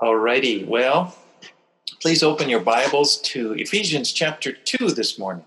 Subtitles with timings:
[0.00, 1.12] Alrighty, well,
[2.00, 5.42] please open your Bibles to Ephesians chapter 2 this morning.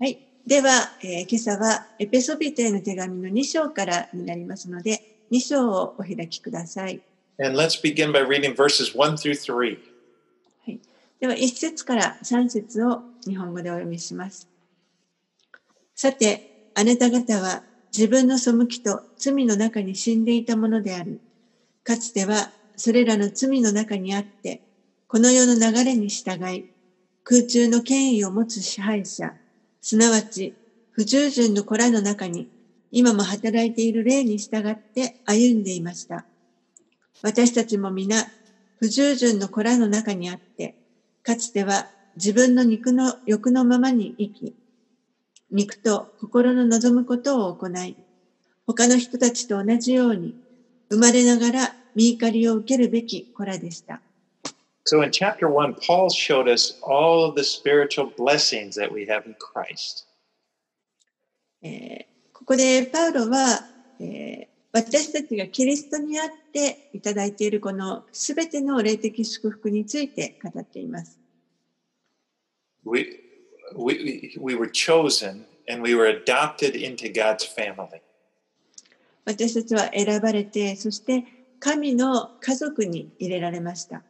[0.00, 0.18] はい。
[0.44, 7.00] では、えー今朝はエペソビテへの手紙の2章からになりますので、2章をお開きください。
[7.38, 9.78] And let's begin by reading verses 1 through 3.
[10.66, 10.80] はい、
[11.20, 14.48] では、1節から3節を日本語でお読みします。
[15.94, 17.62] さて、あなた方は
[17.96, 21.20] 自分の背きと罪の中に死んでいたものである。
[21.84, 24.62] かつてはそれらの罪の中にあって、
[25.08, 26.66] この世の流れに従い、
[27.24, 29.34] 空中の権威を持つ支配者、
[29.80, 30.54] すなわち
[30.92, 32.48] 不従順の子らの中に、
[32.92, 36.26] 今も働いている霊に従って歩んでいました。
[37.22, 38.32] 私たちも皆、
[38.76, 40.76] 不従順の子らの中にあって、
[41.24, 44.54] かつては自分の肉の欲のままに生き、
[45.50, 47.96] 肉と心の望むことを行い、
[48.66, 50.36] 他の人たちと同じように、
[50.90, 54.00] 生まれながら見怒りを受けるべき子らでした。
[54.86, 59.34] So in chapter 1, Paul showed us all of the spiritual blessings that we have in
[59.34, 60.06] Christ.
[61.60, 63.66] えーここでパウロは、
[63.98, 71.18] えー私たちがキリストにあっていただいているこのすべての霊的祝福について語っています。
[72.84, 73.18] We,
[73.74, 78.00] we, we were chosen and we were adopted into God's family.
[79.24, 81.24] 私たちは選ばれて、そして
[81.60, 84.02] 神の家族に入れられました。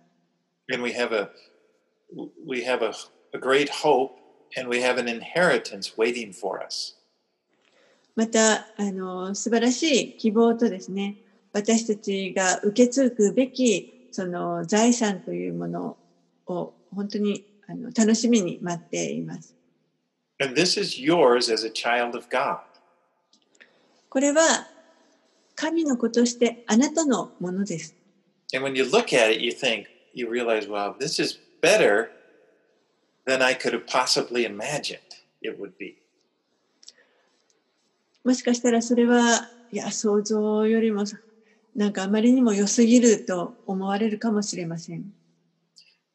[0.71, 1.31] And we have a,
[2.47, 2.93] we have a,
[3.33, 4.13] a great hope
[4.57, 6.95] and we have an inheritance waiting for us.
[8.15, 11.19] また、あの、素晴らしい希望とですね、
[11.53, 15.97] 私たちが受け継ぐべき、その財産というもの
[16.47, 19.55] を本当にあの楽しみに待っています。
[20.41, 22.61] And this is yours as a child of God.
[24.09, 24.67] これは
[25.61, 27.97] 神の子としてあなたのものです。
[28.55, 32.11] And when you look at it, you think, you realize, wow, this is better
[33.27, 35.01] than I could have possibly imagined
[35.43, 35.97] it would be.
[38.23, 41.03] もしかしたらそれは、いや、想像よりも
[41.75, 45.13] なんかあまりにも良すぎると思われるかもしれません。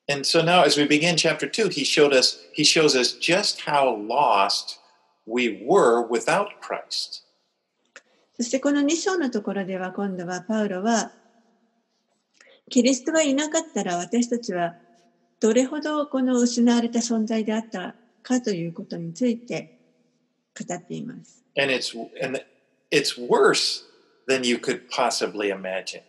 [0.09, 3.69] And so now, as we begin chapter two, he showed us, he shows us just
[3.69, 4.79] how lost
[5.25, 7.23] we were without Christ.
[8.35, 11.11] そしてこの2章のところでは今度はパウロは
[12.69, 14.75] キリストがいなかったら私たちは
[15.39, 19.69] どれほどこの失われた存在であったかということについて
[20.57, 21.43] 語っています。
[21.55, 22.41] And it's and
[22.91, 23.83] it's worse
[24.27, 26.01] than you could possibly imagine.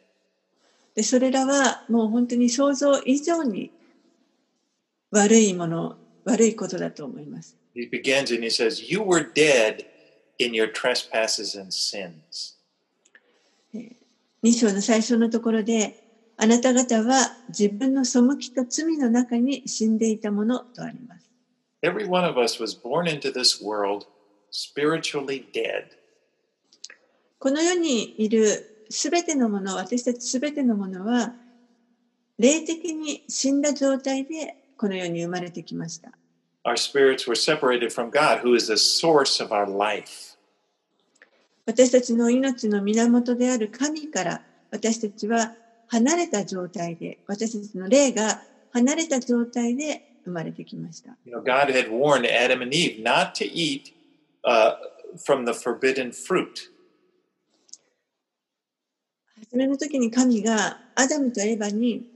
[0.94, 3.72] で、それらはもう本当に想像以上に
[5.10, 7.56] 悪いもの、悪いことだと思います。
[7.74, 9.84] He begins and he says, You were dead
[10.38, 12.54] in your trespasses and sins.
[14.42, 16.02] 2章の最初のところで、
[16.36, 21.30] あなた方は自分の背きと罪の中に死んでいたものとあります。
[21.82, 24.06] Every one of us was born into this world
[24.52, 25.88] spiritually dead.
[27.38, 31.34] この世にいるすべてのもの、私たちすべてのものは、
[32.38, 36.12] 霊的に死んだ状態でこの世に生まれてきました。
[36.64, 40.36] our spirits were separated from God, who is the source of our life.
[41.66, 45.54] 私たちの命の源である神から私たちは
[45.88, 48.42] 離れた状態で私たちの霊が
[48.72, 51.16] 離れた状態で生まれてきました。
[59.38, 62.06] 初めの時に神がアダムとエヴに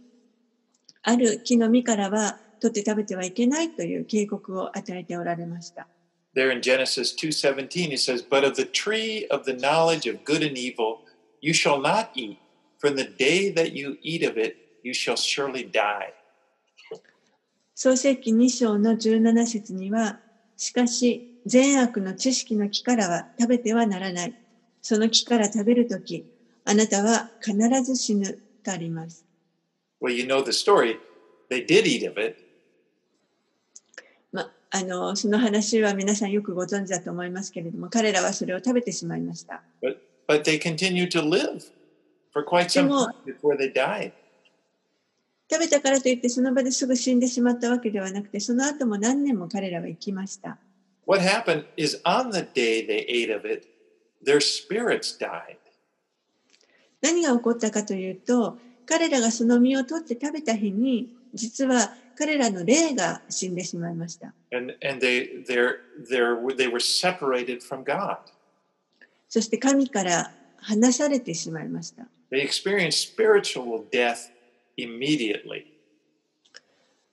[1.03, 5.89] ある木の実からは取って食べてはいけないという警告を与えておられました。
[6.35, 10.59] There in Genesis 2:17 he says, "But of the tree of the knowledge of good and
[10.59, 10.99] evil
[11.41, 12.37] you shall not eat,
[12.81, 16.13] from the day that you eat of it you shall surely die."
[17.75, 20.21] 創世記2章の17節には、
[20.57, 24.35] しかし善悪の知識の木からは食べてはならない。
[24.83, 26.25] その木から食べるとき、
[26.65, 29.25] あなたは必ず死ぬとあります。
[30.01, 30.99] Well, you know the story.
[31.51, 32.48] They did eat of it, ま、
[34.71, 39.63] あの、その話は皆さんよくご存知だと思いますけれども、彼らはそれを食べてしまいました。
[39.83, 41.63] but but they continued to live
[42.33, 44.13] for quite some Timo- time before they died.
[45.51, 50.59] 食べたからといってその場ですぐ死んでしまったわけではなくて、その後も何年も彼らは生きました。
[51.07, 53.67] What happened is on the day they ate of it,
[54.23, 55.57] their spirits died.
[57.01, 64.35] 何が起こったかというと、彼らがその実を取って食べた日に、実は彼らの霊が死んでしまいました。
[64.53, 65.77] and and they they're
[66.11, 68.19] they're they were separated from God.
[69.29, 72.09] そして神から離されてしまいました。
[72.33, 74.33] They experienced spiritual death
[74.77, 75.67] immediately.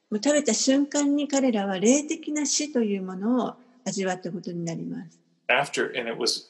[0.09, 3.53] もう食べた瞬間に彼らは霊的な死というものを
[3.85, 5.19] 味わったことになります。
[5.49, 6.47] After, and it was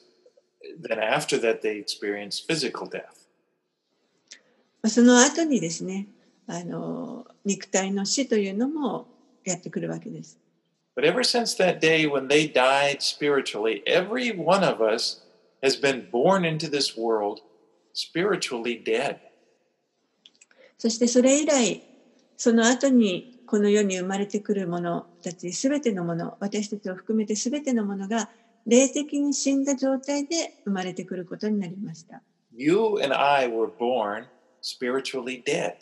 [0.80, 3.02] then after that they experienced physical death.
[4.80, 6.06] まあその後にですね、
[6.46, 9.08] あの肉体の死というのも
[9.44, 10.38] やってくるわけです。
[10.96, 15.22] But ever since that day when they died spiritually, every one of us
[15.62, 17.40] has been born into this world
[17.92, 19.18] spiritually dead.
[20.78, 21.82] そしてそれ以来、
[22.36, 28.30] その後にこの世に生まれてくる者たち、すべてのもの、私たちを含めてすべてのものが
[28.66, 32.22] 霊的に死んだ状態で生まれてくることになりました。
[32.52, 34.26] You and I were born
[34.62, 35.74] spiritually dead.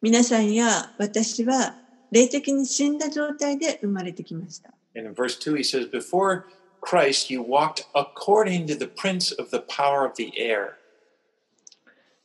[0.00, 1.74] 皆さんや私は
[2.12, 4.72] 霊的に死んだ状態で生まれてきました。
[4.94, 6.44] And in verse 2, he says, Before
[6.80, 10.74] Christ, you walked according to the prince of the power of the air.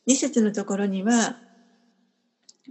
[0.06, 1.36] 2節のところには、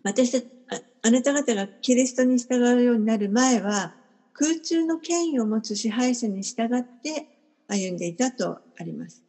[0.04, 3.94] 私たああなた方がキリストに従うようになる前は、
[4.34, 7.28] 空中の権威を持つ支配者に従って
[7.68, 9.22] 歩んでいたとあります。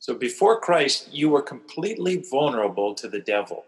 [0.00, 3.64] So before Christ, you were completely vulnerable to the devil.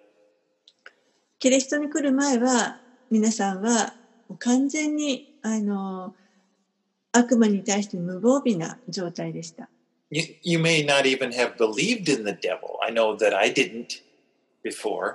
[1.40, 2.76] キリストに来る前は、
[3.10, 3.94] 皆さんは
[4.38, 6.14] 完全にあの
[7.12, 9.70] 悪魔に対して無防備な状態でした。
[10.10, 12.76] You, you may not even have believed in the devil.
[12.86, 14.02] I know that I didn't
[14.62, 15.14] before.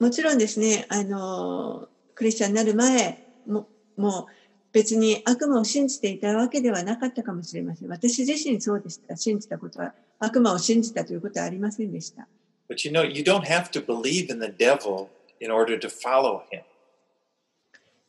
[0.00, 4.26] もちろんですね、あの、クリスチャンになる前も、もう
[4.72, 7.88] 別に悪魔を信じていたわけではなかったかもしれません。
[7.88, 9.16] 私自身そうでした。
[9.16, 12.26] 信じたことは、悪魔を信じたということはありませんでした。
[12.69, 15.09] But you know, you don't have to believe in the devil
[15.39, 16.61] in order to follow him.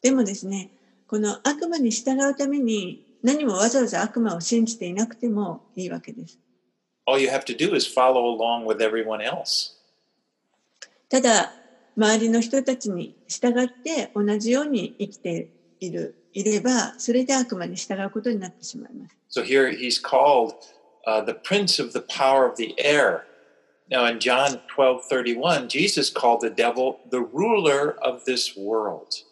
[0.02, 0.70] でもですね、
[1.06, 6.38] この悪魔に従うために何もわざわざ悪魔を信じていなくてもいいわけです。
[7.06, 9.72] All you have to do is follow along with everyone else.
[11.08, 11.52] ただ、
[11.96, 15.49] 周りの人たちに従って同じように生きて
[15.81, 19.16] いる、いれば、それで悪魔に従うことになってしまいます。
[19.28, 20.54] So here he's called
[21.06, 23.22] uh, the prince of the power of the air.
[23.90, 29.25] Now in John 12 31, Jesus called the devil the ruler of this world.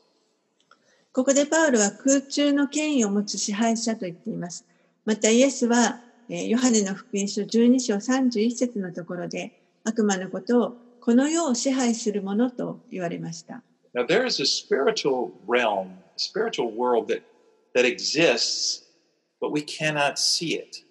[1.12, 4.64] ここでパウロは空中の権威を持つ支配者と言っています。
[5.04, 13.62] またイエスは、えーヨハネの福音書12章31節のところで悪魔のことをこの世を支配するものと言われました。
[13.94, 17.22] Now there is a spiritual realm, a spiritual world that,
[17.74, 18.84] that exists,
[19.40, 20.83] but we cannot see it.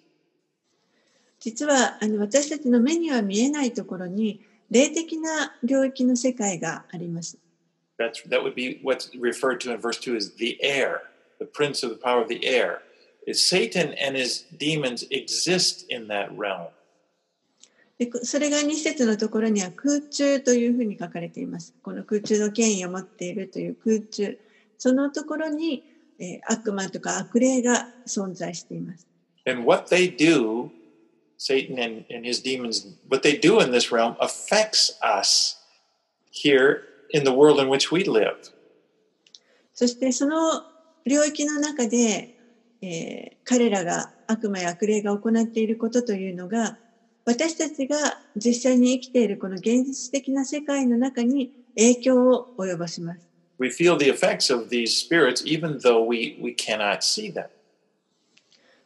[1.45, 7.37] 実はあの私たちの目には見えないところに霊的な領域の世界があります。
[7.99, 11.01] That's, that would be what's referred to in verse 2 as the air,
[11.37, 12.79] the prince of the power of the air.
[13.27, 16.69] Is Satan and his demons exist in that realm.
[18.23, 21.75] それが2節のところには空中というふうに書かれています。
[21.83, 24.39] この空中の権威を持っているという空中。
[24.79, 25.83] そのところに、
[26.17, 29.05] えー悪魔とか悪霊が存在しています。
[29.45, 30.71] And what they do,
[31.36, 35.56] Satan and, and his demons, what they do in this realm affects us
[36.30, 38.52] here in the world in which we live.
[39.74, 40.62] そしてその
[41.06, 42.36] 領域の中で、
[42.82, 46.78] えー彼らが悪魔や悪霊が行っていることというのが
[47.24, 47.96] 私たちが
[48.36, 53.26] 実際に生きているこの現実的な世界の中に影響を及ぼします。
[53.58, 57.46] We feel the effects of these spirits even though we, we cannot see them.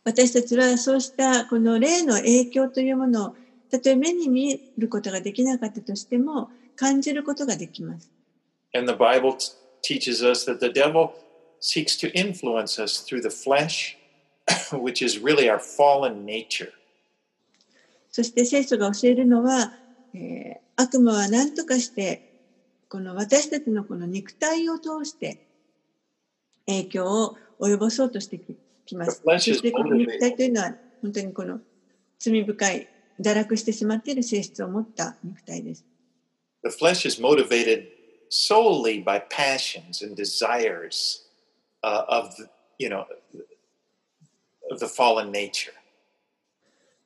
[0.10, 3.36] 私たちはそうしたこの霊の影響というものを
[3.72, 8.12] たとえ目に見ることができなかったとしても感じることができます。
[8.74, 9.36] And the Bible
[9.82, 11.12] teaches us that the devil
[11.62, 13.98] seeks to influence us through the flesh,
[14.72, 16.72] which is really our fallen nature.
[18.12, 19.74] そして聖書が教えるのは、
[20.14, 22.22] えー悪魔は何とかして
[22.88, 25.38] この私たちのこの肉体を通して
[26.68, 28.56] 影響を及ぼそうとしてき
[29.96, 31.60] 肉体というのは、本当にこの
[32.20, 32.88] 罪深い、
[33.20, 35.86] 堕落してしまっている性質を持った肉体です。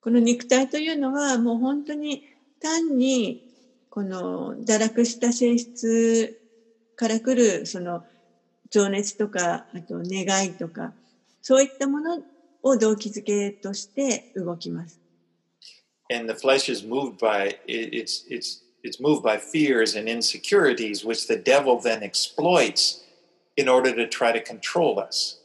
[0.02, 2.24] この肉体というのはもう本当に
[2.60, 3.42] 単に
[3.90, 6.38] この堕落した性質
[6.96, 8.04] から来るその
[8.70, 10.94] 情熱とかあと願いとか
[11.44, 12.24] そういったもの
[12.64, 15.00] を動機づけとして動きます。
[16.12, 21.28] And the flesh is moved by it- it's it's it's moved by fears and insecurities, which
[21.28, 23.04] the devil then exploits
[23.58, 25.42] in order to try to control us.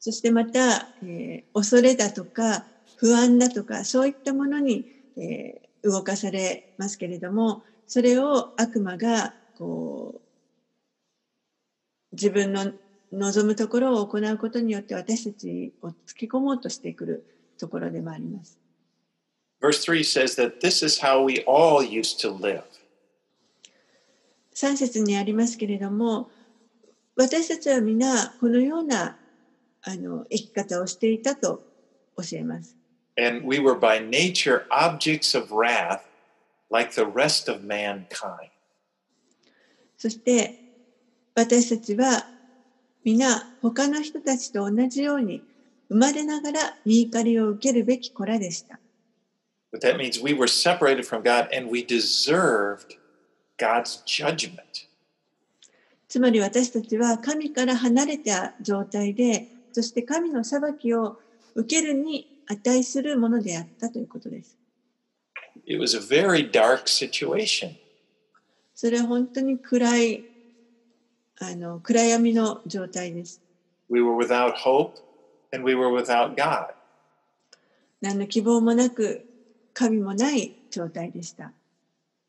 [0.00, 10.22] そしてまた、えー恐れだとか不安だとかそういったものに、えー動かされますけれどもそれを悪魔がこう
[12.12, 12.72] 自分の
[13.14, 17.24] 望むところを行うことによって私たちを突き込もうとしてくる
[17.58, 18.58] ところでもあります。
[24.54, 26.28] 3節にありますけれども
[27.16, 29.16] 私たちは皆このような
[29.82, 31.62] あの生き方をしていたと
[32.16, 32.76] 教えます。
[33.16, 36.00] And we were by nature objects of wrath
[36.70, 38.50] like the rest of mankind.
[39.96, 40.58] そして
[41.34, 42.33] 私たちは
[43.04, 45.42] 皆他の人たちと同じように
[45.90, 48.78] 生まれながら見怒りを受けるべき子らでした。
[49.72, 52.96] But that means we were separated from God and we deserved
[53.58, 54.88] God's judgment.
[56.08, 61.18] つまり私たちは神から離れた状態で、そして神の裁きを
[61.54, 64.56] 受けるに値するものであったということです。
[65.66, 67.74] It was a very dark situation.
[68.74, 70.24] それは本当に暗い
[71.40, 73.40] あの暗闇の状態です。
[73.90, 74.94] We were without hope
[75.52, 76.74] and we were without God.
[78.00, 79.26] 何の希望もなく、
[79.72, 81.52] 神もない状態でした。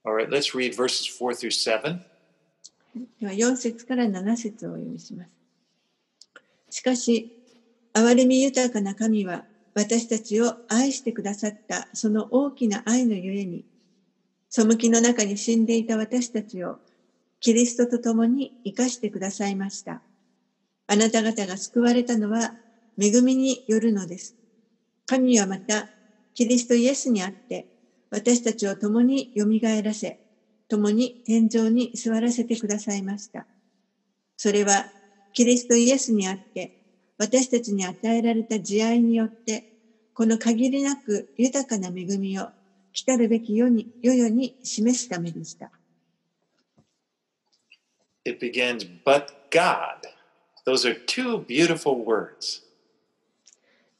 [0.06, 2.00] Alright, let's read verses 4 through 7.
[3.20, 6.78] では4節から7節をお読みします。
[6.78, 7.32] しかし、
[7.94, 13.66] 憐れみ豊かな神は私たちを愛してくださったその大きな愛のゆえに、
[14.50, 16.80] 背きの中に死んでいた私たちを
[17.46, 20.02] キリストと共に生かしてくださいました。
[20.88, 22.56] あなた方が救われたのは
[23.00, 24.36] 恵みによるのです。
[25.06, 25.92] 神はまた、
[26.34, 27.68] キリストイエスにあって、
[28.10, 30.20] 私たちを共によみがえらせ、
[30.70, 33.48] 共に天井に座らせてくださいました。
[34.38, 34.92] それは、
[35.34, 36.74] キリストイエスにあって、
[37.20, 39.68] 私たちに与えられた慈愛によって、
[40.16, 42.50] この限りなく豊かな恵みを
[42.94, 45.72] 来たるべき世に世々に示すためでした。
[48.26, 50.08] It begins, but God.
[50.66, 52.64] Those are two beautiful words.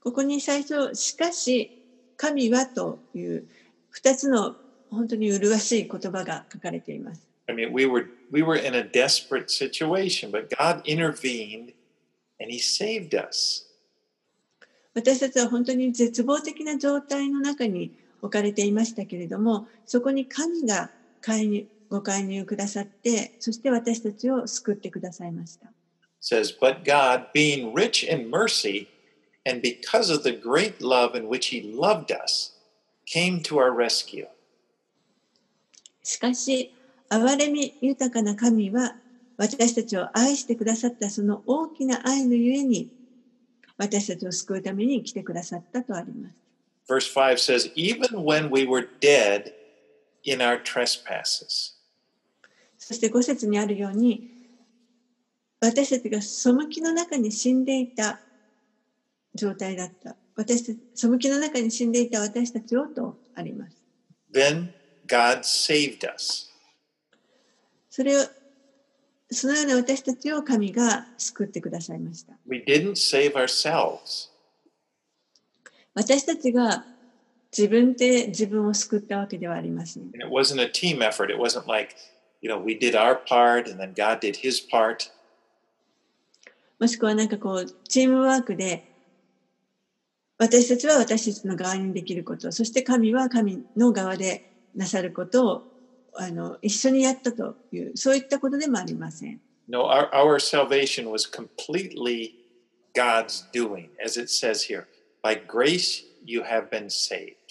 [0.04, 1.72] ここに最初、しかし、
[2.18, 3.48] 神はという
[3.90, 4.56] 二つの
[4.90, 7.22] 本当に麗しい言葉が書かれています。
[7.48, 11.74] I mean, we were, we were in a desperate situation, but God intervened
[12.40, 13.66] and He saved us.
[14.96, 17.92] 私たちは本当に絶望的な状態の中に
[18.22, 20.90] 置かれていましたけれども、そこに神が
[21.22, 25.72] 介入ご介入くださって、そして私たちを救ってくださいました。
[26.20, 28.88] says, But God, being rich in mercy,
[29.46, 32.52] and because of the great love in which He loved us,
[33.06, 34.28] came to our rescue.
[36.04, 36.74] しかし、
[37.10, 38.96] 憐れみ豊かな神は、
[39.38, 42.90] 私たちを愛してくださったその大きな愛のゆえに、
[43.78, 46.36] 私たちを救うために来てくださったとあります。
[46.88, 49.54] Verse 5 says, Even when we were dead
[50.26, 51.75] in our trespasses.
[52.88, 54.22] そして5節にあるように、
[55.60, 58.20] 私たちが背きの中に死んでいた
[59.34, 60.16] 状態だった。
[60.36, 63.76] 私たち、背きの中に死んでいた私たちをとあります。
[64.32, 64.68] Then
[65.08, 66.48] God saved us.
[67.90, 68.26] それを、
[69.32, 72.38] そのような私たちを神が救ってくださいました。
[72.46, 74.30] We didn't save ourselves.
[75.96, 76.86] 私たちが
[77.52, 80.04] 自分で自分を救ったわけではありません。
[80.04, 81.34] And it wasn't a team effort.
[81.34, 81.96] It wasn't like
[82.45, 85.11] you know, we did our part and then God did his part.
[86.79, 88.87] もしくはなんかこう、チームワークで、
[90.39, 94.43] 私たちは私たちの側にできること、そして神は神の側で
[94.75, 95.63] なさることを
[96.15, 99.41] あの一緒にやったという、そういったことでもありません。
[99.69, 102.33] No, our, our salvation was completely
[102.95, 104.87] God's doing, as it says here.
[105.23, 107.44] By grace you have been saved.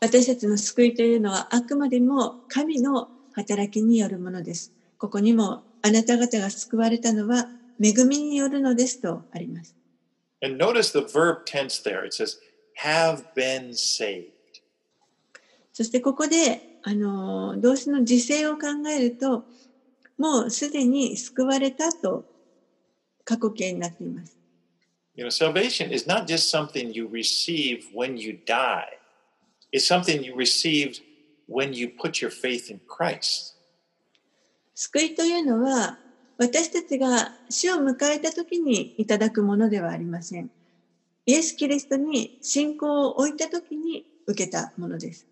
[0.00, 4.72] 私たちの救いというのはあくまでも神の働きによるものです。
[4.98, 7.48] ここにもあなた方が救われたのは
[7.82, 9.74] 恵みによるのですとあります。
[10.42, 12.04] And notice the verb tense there.
[12.04, 12.38] It says,
[12.82, 14.30] have been saved.
[15.72, 19.44] そしてここで、あの、動詞の時制を考えると、
[20.18, 22.24] もうすでに救われたと
[23.24, 24.36] 過去形になっています。
[25.16, 28.84] You know, salvation is not just something you receive when you die.
[29.74, 31.00] Is something you received
[31.48, 33.54] when you put your faith in Christ.
[34.74, 35.98] 救いというのは
[36.38, 40.50] 私たちが死を迎えた時にいただくものではありません。
[41.26, 45.26] イエス・キリストに信仰を置いた時に受けたものです。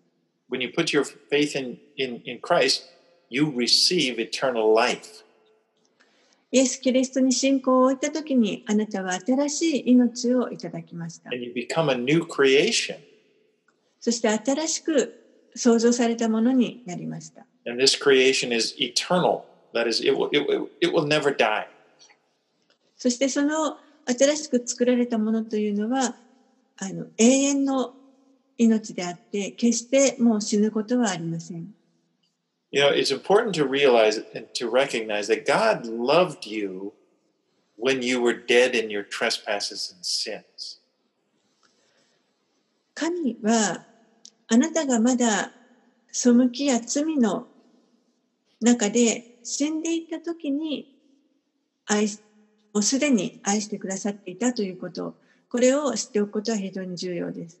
[0.49, 2.83] When you put your faith in, in, in Christ,
[3.29, 5.23] you receive eternal life.
[6.51, 11.29] イエス・キリストに信仰を置いた時にあなたは新しい命をいただきました。
[11.31, 12.97] And you become a new creation.
[14.03, 15.17] そして新しく
[15.55, 17.45] 創造されたものになりました。
[17.65, 19.43] And this creation is eternal.
[19.73, 21.67] That is, it will, it, will- it will never die.
[22.97, 26.15] そしてその新しく作られたものというのは
[26.75, 27.93] あの永遠の
[28.57, 31.73] 命であって決してもう死ぬことはありません。
[32.71, 36.91] You know, it's important to realize and to recognize that God loved you
[37.79, 40.81] when you were dead in your trespasses and sins.
[42.95, 43.85] 神は
[44.47, 45.53] あなたがまだ
[46.11, 47.47] 背きや罪の
[48.61, 50.87] 中で死んでいた時に
[51.85, 52.21] 愛し
[52.73, 55.15] もうすでに愛してくださっていたということ
[55.47, 57.59] これを知っておくことは非常に重要です。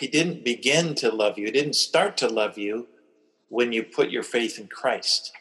[0.00, 2.86] He didn't begin to love you, didn't start to love you
[3.50, 5.32] when you put your faith in Christ.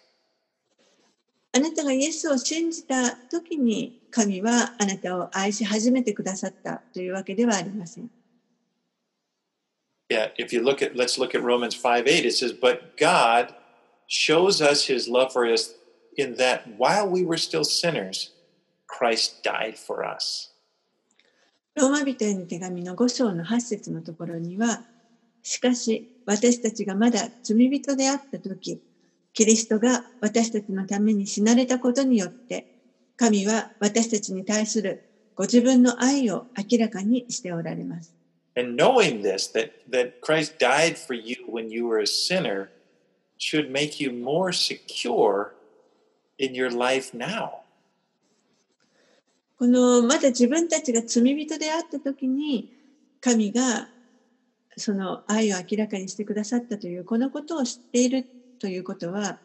[1.54, 8.10] あなたがイエスを信じた時に神はあなたを愛し始めてくださったというわけではありません。
[10.12, 13.56] Yeah, if you look at, let's look at Romans 5 8, it says, But God
[14.08, 15.74] shows us his love for us
[16.18, 18.32] in that while we were still sinners,
[18.88, 20.50] Christ died for us.
[21.76, 24.84] ローマ人への手紙の5章の8節のところには、
[25.44, 28.82] しかし私たちがまだ罪人であった時、
[29.32, 32.68] キリストが私たちのために死なれたことによって、
[33.16, 38.21] 神は私たちに対するご自分の愛を明らかにしておられます。
[38.56, 42.70] And knowing this, that, that Christ died for you when you were a sinner,
[43.38, 45.54] should make you more secure
[46.38, 47.62] in your life now.
[49.58, 52.74] このまだ自分たちが罪人であった時に
[53.20, 53.90] 神が
[54.76, 58.26] その愛を明らかにしてくださったというこのことを知っている
[58.60, 59.38] ということは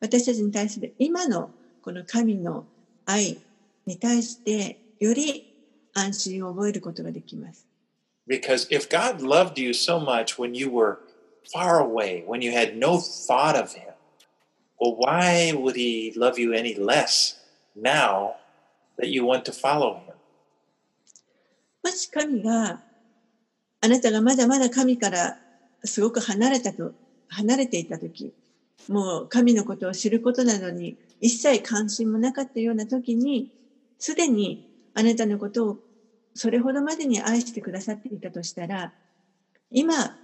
[0.00, 1.50] 私たちに対する今の
[1.82, 2.66] この神の
[3.06, 3.38] 愛
[3.86, 5.50] に対してより
[5.94, 7.67] 安心を覚えることができます。
[8.27, 10.99] Because if God loved you so much when you were
[11.51, 13.93] far away, when you had no thought of him,
[14.79, 17.39] well, why would he love you any less
[17.75, 18.35] now
[18.97, 20.13] that you want to follow him?
[21.83, 22.81] もし神が
[23.81, 25.37] あなたがまだまだ神から
[25.83, 26.93] すごく離れたと
[27.27, 28.33] 離れていた時
[28.87, 33.49] もう神のことを知ることなどに一切関心もなかったような時に
[33.99, 35.77] すでにあなたのことを
[36.38, 38.92] それほどまでに愛してくださっていたとしたら
[39.72, 40.16] 今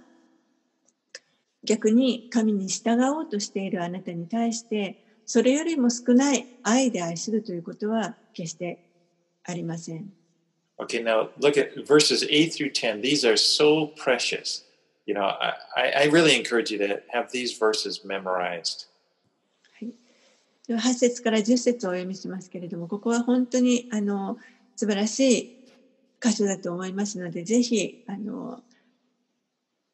[1.65, 8.79] 逆に神に従おうとしているあなたに対してそれよりも少ない愛で愛するということは決して
[9.43, 10.13] ありません。
[10.77, 13.01] Okay, now look at verses 8 through 10.
[13.01, 14.63] These are so precious.
[15.05, 15.23] You know,
[15.75, 18.87] I, I really encourage you to have these verses memorized.
[20.67, 24.37] では8節から10節をお読みしますけれども、ここは本当にあの
[24.77, 25.64] 素晴らしい
[26.25, 28.59] 箇所だと思いますので、ぜひあの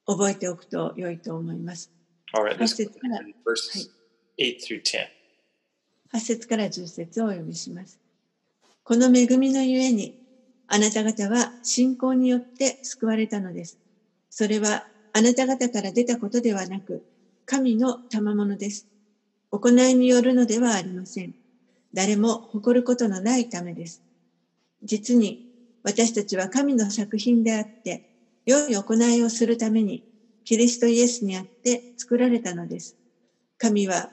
[0.05, 1.91] 覚えておくと良いと思います。
[2.33, 3.89] All right, let's 8節から verses
[4.39, 5.07] 8 through 10.
[6.13, 7.99] 8節から10節をお読みします。
[8.83, 10.15] この恵みのゆえに、
[10.67, 13.77] あなた方は信仰によって救われたのです。
[14.29, 17.03] それはあなた方から出たことではなく、
[17.45, 18.87] 神の賜物です。
[19.49, 21.33] 行いによるのではありません。
[21.93, 24.01] 誰も誇ることのないためです。
[24.81, 25.50] 実に
[25.83, 28.03] 私たちは神の作品であって、
[28.45, 30.03] 良い行いをするために、
[30.43, 32.95] キリストイエスにあって作られたのです。
[33.57, 34.11] 神は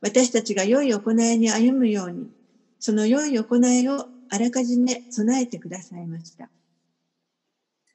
[0.00, 2.28] 私たちが良い行いに歩むように、
[2.78, 6.50] その良い行いをあらかじめ備えてくださいました。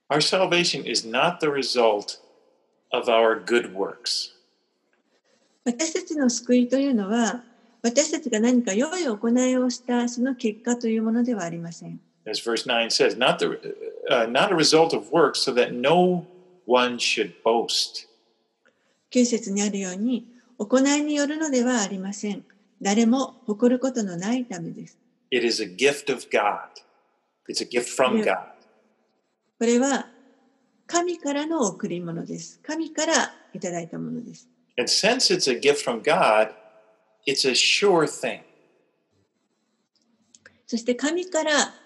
[0.10, 2.20] Our salvation is not the result
[2.92, 4.32] of our good works.
[5.66, 7.44] 私たちの救いというのは、
[7.82, 12.00] 私たちが何か良い行いをしたその結果というものではありません。
[12.26, 13.76] As verse 9 says, not, the,
[14.10, 16.26] uh, not a result of works, so that no
[16.66, 18.08] one should boast.
[19.12, 20.26] 9節にあるように、
[20.58, 22.46] 行いによるのではありません。
[22.82, 24.98] 誰も誇ることのないためです。
[25.32, 26.60] It is a gift of God.
[27.50, 28.24] It's a gift from.
[28.24, 28.54] God.
[29.60, 30.08] これは
[30.88, 32.60] 神からの贈り物です。
[32.62, 34.48] 神からいただいたものです。
[34.78, 36.54] And since it's a gift from God,
[37.28, 38.42] it's a sure thing.
[40.66, 41.83] そして神から来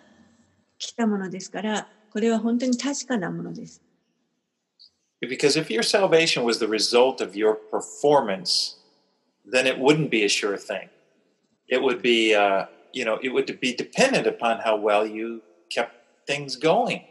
[0.97, 3.81] たものですから、これは本当に確かなものです。
[5.21, 8.77] Because if your salvation was the result of your performance,
[9.49, 10.89] then it wouldn't be a sure thing.
[11.67, 15.91] It would be, uh, you know, it would be dependent upon how well you kept
[16.27, 17.01] things going.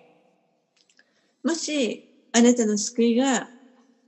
[1.43, 3.49] もしあなたの救いが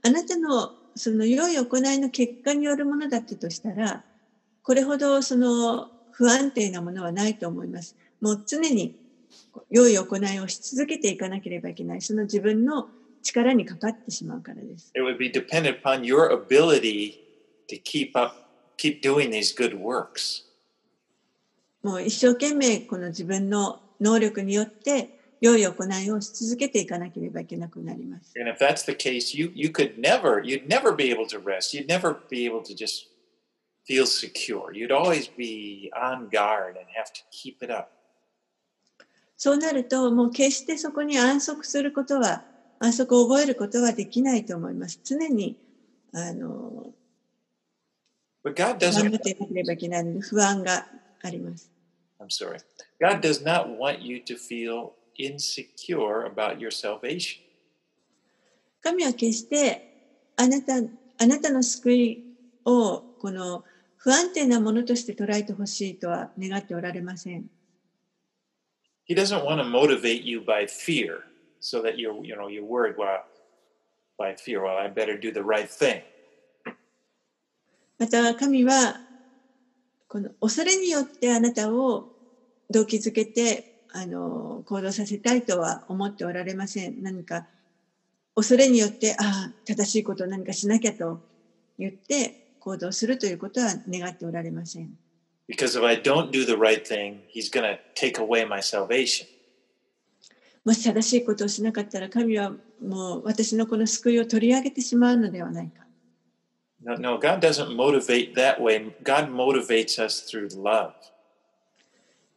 [0.01, 4.03] あなたのその良い行いの結果によるものだったとしたら、
[4.63, 7.95] これほどその不安定なものはないと思います。
[8.19, 8.95] もう常に
[9.69, 12.01] 良い行いをし続けていかなければいけない。
[12.01, 12.89] その自分の
[13.21, 14.91] 力にかかってしまうからです。
[14.95, 17.19] It would be dependent upon your ability
[17.69, 18.35] to keep up,
[18.77, 20.45] keep doing these good works.
[21.83, 28.33] もう一生懸命この自分の能力によって良い行いをし続けていかなければいけなくなります。
[28.37, 31.77] And if that's the case, you you could never, you'd never be able to rest.
[31.77, 33.07] You'd never be able to just
[33.85, 34.73] feel secure.
[34.73, 37.98] You'd always be on guard and have to keep it up.
[39.41, 42.43] そうなるともう決してそこに安息することは
[42.77, 44.99] 安息を覚えることはできないと思います。
[45.01, 45.55] 常に
[46.13, 46.91] あの
[48.43, 50.85] 頑張っていかなければいけないので不安が
[51.21, 51.71] あります。
[52.19, 52.59] I'm sorry.
[52.99, 57.39] God does not want you to feel insecure about your salvation.
[58.81, 60.73] 神は決してあなた
[61.17, 62.23] あなたの救い
[62.65, 63.63] をこの
[63.95, 67.45] 不安定なものとして捉えてほしいとは願っておられません。
[69.09, 71.23] He doesn't want to motivate you by fear
[71.59, 73.23] so that you're, you know, you're worried, well,
[74.19, 76.03] by fear, well, I better do the right thing.
[77.97, 79.01] また神は
[80.07, 82.07] この恐れによってあなたを
[82.69, 87.01] 動機づけてあの行動させたいとは思っておられません。
[87.01, 87.47] 何か
[88.35, 91.19] 恐れによってああ正しいことを何かしなきゃと
[91.79, 94.95] 言って行動するということは願っておられません。
[95.48, 99.26] Because if I don't do the right thing, he's going to take away my salvation.
[100.64, 105.84] もし正しいことをしなかったら神はもう私のこの救いを取り上げてしまうのではないか。
[106.82, 108.92] No, no, God doesn't motivate that way.
[109.02, 110.92] God motivates us through love.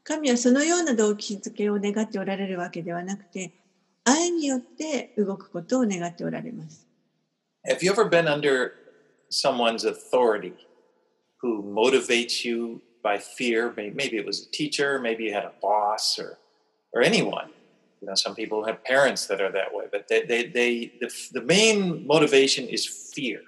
[0.04, 3.52] 神はそのような動機づけを願っておられるわけではなくて
[4.06, 6.88] 愛によって動くことを願っておられます。
[7.66, 8.72] Have you ever been under
[9.30, 10.54] someone's authority
[11.42, 13.73] who motivates you by fear?
[13.77, 16.38] Maybe it was a teacher, maybe you had a boss or,
[16.93, 17.51] or anyone.
[18.01, 21.11] You know, some people have parents that are that way, but they, they, they the,
[21.33, 23.41] the main motivation is fear.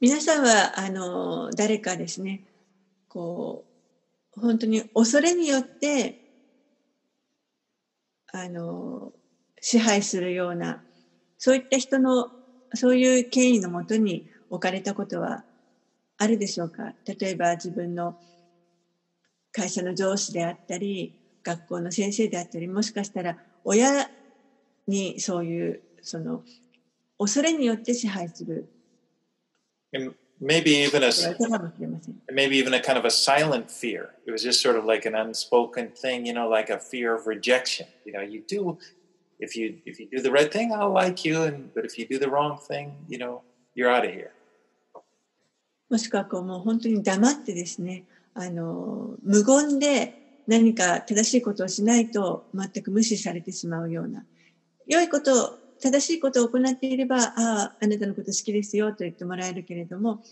[0.00, 2.40] 皆さんはあの誰かですね
[3.08, 3.64] こ
[4.36, 6.18] う本当に恐れによって
[8.32, 9.12] あの
[9.60, 10.82] 支配するような
[11.38, 12.30] そういった人の
[12.74, 15.44] そういう権威のもとに置かれたことは
[16.22, 18.16] あるでしょうか例えば自分の
[19.50, 24.08] 会社の上司であったり学校の先生であったりもしかしたら親
[24.86, 26.44] にそういうその
[27.18, 28.68] 恐れによって支配する
[30.40, 31.10] maybe even a,
[32.32, 34.10] maybe even a kind of a silent fear.
[34.26, 37.26] It was just sort of like an unspoken thing, you know, like a fear of
[37.26, 37.86] rejection.
[38.04, 38.78] You know, you do
[39.38, 42.06] if you if you do the right thing, I'll like you, and but if you
[42.08, 43.42] do the wrong thing, you know,
[43.74, 44.32] you're out of here.
[45.92, 54.24] もしくはこうもう本当に黙ってですね、あの、無言で何か正しいことをしないと全く無視されてしまうような、
[54.86, 60.22] 良いことを、正しいことを行っていれば、ああ、あなたのこと好きですよと言ってもらえるけれども、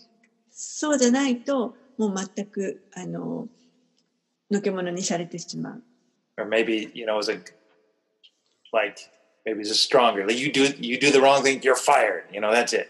[0.49, 3.47] そうじゃないと、もう全く、あの、
[4.49, 5.83] のけ者にされてしまう。
[6.37, 7.39] Or maybe you know, as a
[8.73, 8.97] like
[9.45, 10.25] maybe it's a stronger.
[10.25, 12.23] Like you do you do the wrong thing, you're fired.
[12.31, 12.87] You know, that's it.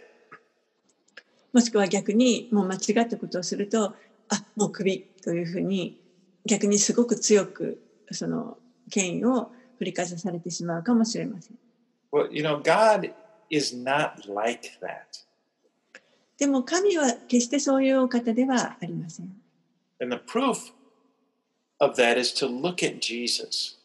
[1.53, 3.95] もしくは逆にもう間違ったことをすると、
[4.29, 5.97] あ、もうクビというふうに
[6.45, 8.57] 逆にすごく強くその
[8.89, 11.57] 権威を振りかざされてしまうかもしれません。
[12.11, 13.13] Well, you know, God
[13.49, 15.25] is not like that.
[16.37, 19.29] でも神は決してそういうお方ではありません。
[20.01, 20.71] And the proof
[21.79, 23.77] of that is to look at Jesus.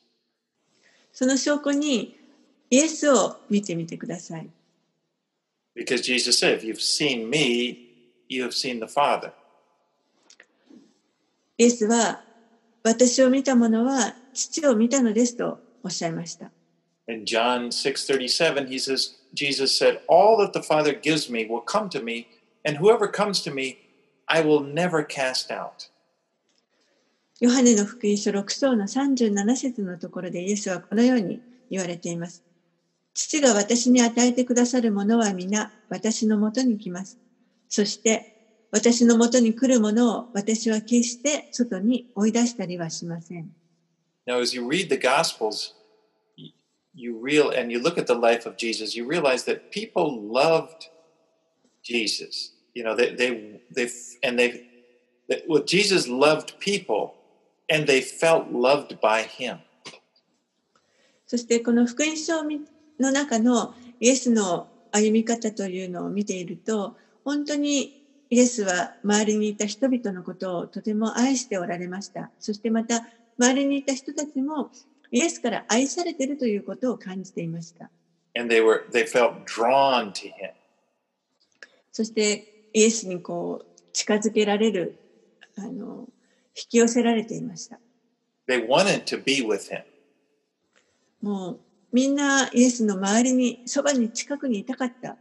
[1.13, 2.17] その証拠に
[2.71, 4.49] イエスを見てみてください。
[11.59, 12.23] イエスは
[12.83, 16.51] 私を見たものは父を見たのですとおっしゃいました。
[27.39, 32.46] ヨハネの福音書6章の37節のところでイエスはこのように言われています。
[33.17, 37.19] 父が私に与えてくださるものは皆私のもとに来ます。
[37.67, 38.35] そして
[38.71, 43.51] 私のもとに来るものを私は決して外に追い出したりはしません。
[44.27, 45.73] Now, as you read the Gospels,
[46.93, 50.91] you real and you look at the life of Jesus, you realize that people loved
[51.83, 52.53] Jesus.
[52.75, 53.89] You know, they they they
[54.23, 54.67] and they
[55.31, 57.15] that well, Jesus loved people,
[57.71, 59.61] and they felt loved by Him.
[61.27, 62.61] そしてこの福音書を見
[63.01, 67.93] の中のイエスの歩み方というのを見ていると本当に
[68.31, 73.07] イエスは周りにいた人々のことをとても愛しておられましたそしてまた
[73.39, 74.71] 周りにいた人たちも
[75.11, 77.91] イエスから愛されているということを感じていました
[78.37, 80.51] and they were they felt drawn to him.
[81.91, 84.99] そしてイエスにこう近づけられる
[85.57, 86.07] あの
[86.55, 87.81] 引き寄せられていました。
[88.47, 89.83] They wanted to be with him.
[91.23, 91.61] もう
[91.97, 95.17] みんなイエスの周りにそばに近くにいたかった。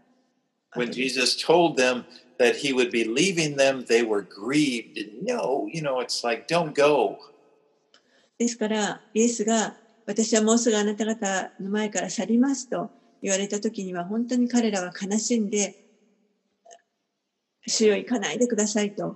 [0.76, 2.04] When Jesus told them
[2.38, 5.00] that he would be leaving them, they were grieved.
[5.24, 7.16] No, you know, it's like, don't go.
[8.38, 15.78] ですからイエスが私はもうすぐあなた方の前から去りますと言われた時には本当に彼らは悲しんで
[17.66, 19.16] 主よ行かないでくださいと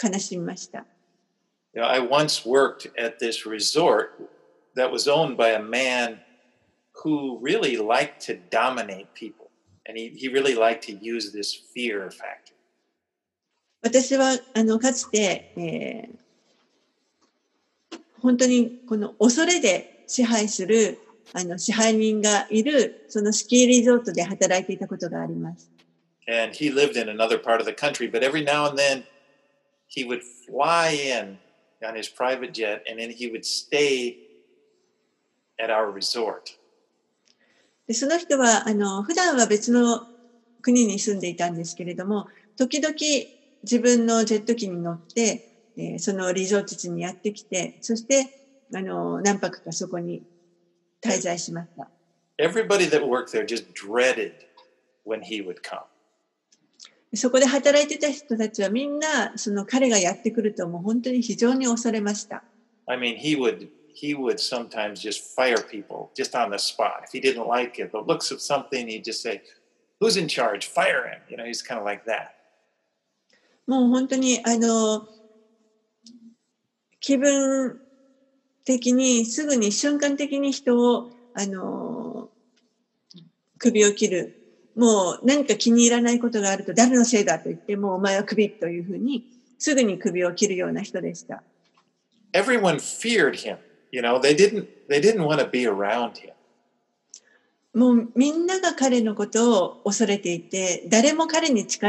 [0.00, 0.86] 悲しみました。
[1.74, 4.10] You know, I once worked at this resort
[4.76, 6.20] that was owned by a man
[7.03, 9.49] who really liked to dominate people.
[9.85, 12.53] And he, he really liked to use this fear factor.
[13.81, 16.23] 私はあのかつて、えー
[18.23, 20.97] 本当にこの恐れで支配する
[21.33, 25.69] あの支配人がいるそのスキーリゾートで働いていたことがあります。
[26.25, 29.03] And he lived in another part of the country, but every now and then
[29.89, 31.37] he would fly in
[31.85, 34.15] on his private jet and then he would stay
[35.59, 36.56] at our resort.
[37.88, 40.06] でその人はあの普段は別の
[40.62, 42.94] 国に住んでいたんですけれども時々
[43.62, 45.42] 自分のジェット機に乗って、
[45.76, 48.30] えーそのリゾート地にやってきてそして
[48.74, 50.22] あの何泊かそこに
[51.02, 51.88] 滞在しました。
[52.38, 54.34] Everybody that worked there just dreaded
[55.06, 55.80] when he would come.
[57.14, 62.44] そこで働いてた人たちはみんなその彼がやってくるともう本当に非常に恐れました。
[62.86, 67.03] I mean, he would he would sometimes just fire people just on the spot.
[67.03, 69.41] If he didn't like it, the looks of something, he'd just say,
[69.99, 70.65] "Who's in charge?
[70.65, 72.35] Fire him." You know, he's kind of like that.
[73.65, 75.07] もう本当にあの
[76.99, 77.79] 気分
[78.65, 82.29] 的にすぐに瞬間的に人をあの
[83.57, 84.43] 首を切る
[84.75, 89.23] もう何か気に入らないことがあると誰のせいだと言ってもうお前は首というふうに
[89.57, 91.43] すぐに首を切るような人でした。
[92.33, 93.57] Everyone feared him.
[93.90, 96.32] You know, they didn't they didn't want to be around him.
[97.74, 101.86] もうみんなが彼のことを恐れていて誰も彼に近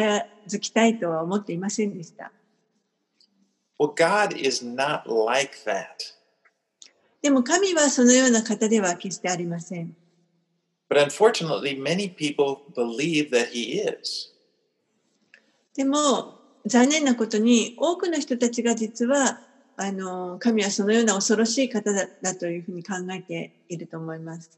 [0.48, 2.32] づきたいとは思っていませんでした。
[3.80, 5.86] Well, God is not like that.
[7.22, 9.96] でも神はそのような方では決してありません。
[10.90, 14.34] But unfortunately, many people believe that he is.
[15.76, 19.40] でも残念なことに多くの人たちが実は
[19.82, 24.52] あの神はそのような恐ろしい方だだというふうに考えていると思います。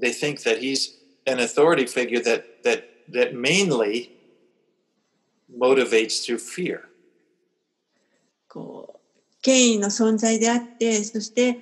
[0.00, 2.82] They think that he's an authority figure that that
[3.12, 4.10] that mainly
[5.56, 6.80] motivates through fear.
[8.48, 8.98] こう
[9.42, 11.60] 権威の存在であってそして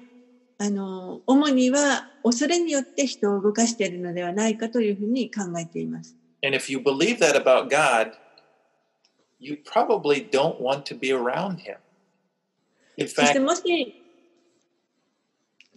[0.56, 6.16] あの主には恐れによって人を動かしているのではないかというふうに考えています。
[6.42, 8.12] And if you believe that about God,
[9.38, 11.76] you probably don't want to be around him.
[12.97, 14.03] In そして fact, もし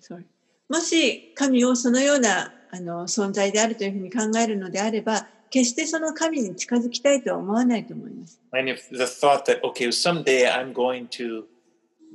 [0.01, 0.25] Sorry
[0.69, 8.41] もし神をそのようなあの存在であるというふうに考えるのであれば決してその神に近づきたいとは思わないと思います。
[8.53, 11.45] and if the thought that okay, someday I'm going to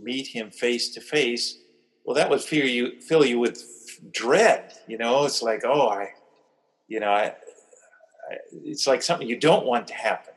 [0.02, 1.58] meet him face to face,
[2.06, 3.62] well, that would fill you fill you with
[4.12, 4.74] dread.
[4.88, 6.14] You know, it's like oh, I,
[6.88, 10.34] you know, I, I it's like something you don't want to happen.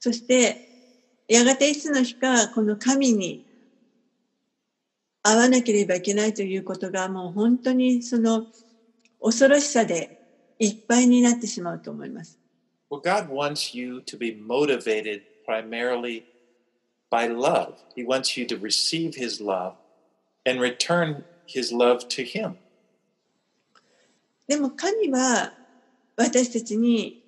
[0.00, 0.67] そして、
[1.29, 3.43] やがていつの日か、この神に
[5.21, 8.47] 会わなければいけないということが、もう本当にその
[9.21, 10.17] 恐ろしさで
[10.57, 12.39] いっぱいになってしまうと思います。
[12.89, 16.25] Well, God wants you to be motivated primarily
[17.11, 17.75] by love.
[17.95, 19.75] He wants you to receive His love
[20.47, 22.55] and return His love to Him.
[24.47, 25.53] でも神は
[26.15, 27.19] 私たちに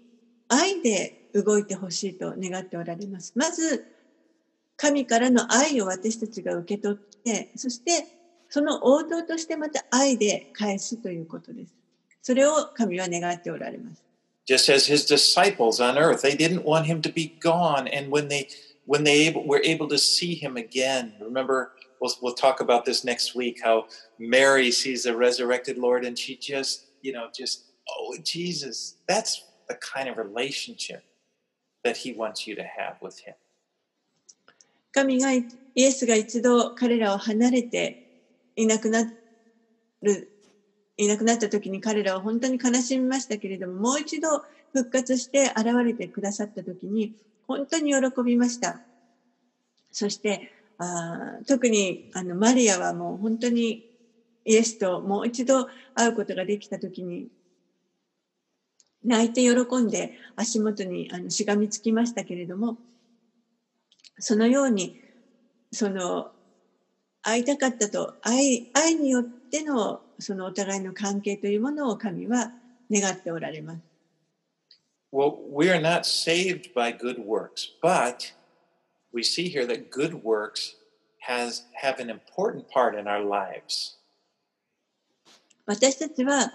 [0.47, 3.33] 愛で動いてほしいと願っておられます。
[3.35, 3.85] まず、
[4.77, 8.07] 神からの愛を私たちが受け取って、そして
[8.49, 11.73] その応答としてまた愛で返すということです。
[12.21, 14.03] それを神は願っておられます。
[14.47, 18.47] Just as His disciples on earth, they didn't want Him to be gone, and when they
[18.85, 23.05] when they able, were able to see Him again, remember we'll we'll talk about this
[23.05, 23.61] next week.
[23.63, 23.85] How
[24.19, 29.75] Mary sees the resurrected Lord, and she just you know just oh Jesus, that's the
[29.75, 31.03] kind of relationship
[31.83, 33.35] that He wants you to have with Him.
[34.93, 38.03] 神がイエスが一度彼らを離れて
[38.55, 39.09] いなくな
[40.01, 40.29] る
[40.97, 47.13] いなくなった時に彼らは本当に悲しみましたけれどももう一度復活して現れてくださった時に
[47.47, 48.81] 本当に喜びました
[49.91, 53.83] そしてあ特にあのマリアはもう本当に
[54.45, 57.27] イエスともう一度会うことができた時に
[59.03, 62.77] 泣いて喜んで足元にあのしがみつきましたけれども、
[64.19, 65.01] そのように、
[65.71, 66.31] その、
[67.23, 72.51] 会いたかったと、愛、愛によっての、そのお互いの関係というものを神は
[72.91, 73.81] 願っておられます。
[75.11, 78.33] Well, we are not saved by good works, but
[79.11, 80.75] we see here that good works
[81.27, 83.97] has have an important part in our lives.
[85.65, 86.51] 私たちは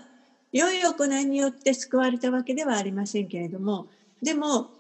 [0.57, 3.89] 良い行いによって救われたわけではありませんけれども、
[4.23, 4.71] でも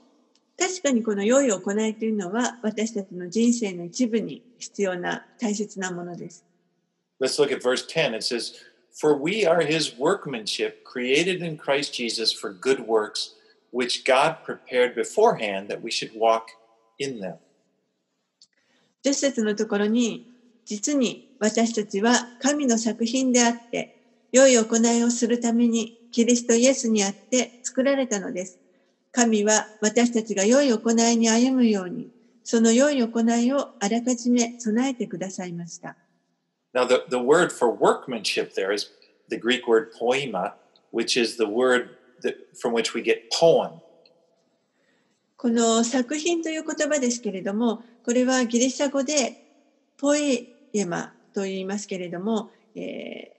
[0.58, 6.44] 確かにこの良い行いというのは私たちの人生の一部に必要な大切なものです。
[7.20, 8.14] Let's look at verse 10.
[8.14, 8.54] It says,
[8.90, 13.34] For we are his workmanship, created in Christ Jesus for good works,
[13.70, 16.46] which God prepared beforehand that we should walk
[16.98, 17.36] in them.
[19.04, 20.26] 10節のところに、
[20.64, 23.95] 実に私たちは神の作品であって、
[24.36, 28.58] 良い行いをするためにキリストイエスにあって作られたのです。
[29.10, 32.10] 神は私たちが良い行いに歩むように、
[32.44, 35.96] その良い行いをあらかじめ備えてくださいました。
[36.74, 38.90] Now, the, the word for workmanship there is
[39.30, 40.52] the Greek word poema,
[40.92, 41.88] which is the word
[42.22, 43.70] that, from which we get poem.
[45.38, 49.32] この作品という言葉ですけれども、これはギリシャ語で
[49.96, 50.46] ポエ
[50.86, 53.35] マと言いますけれども、えー、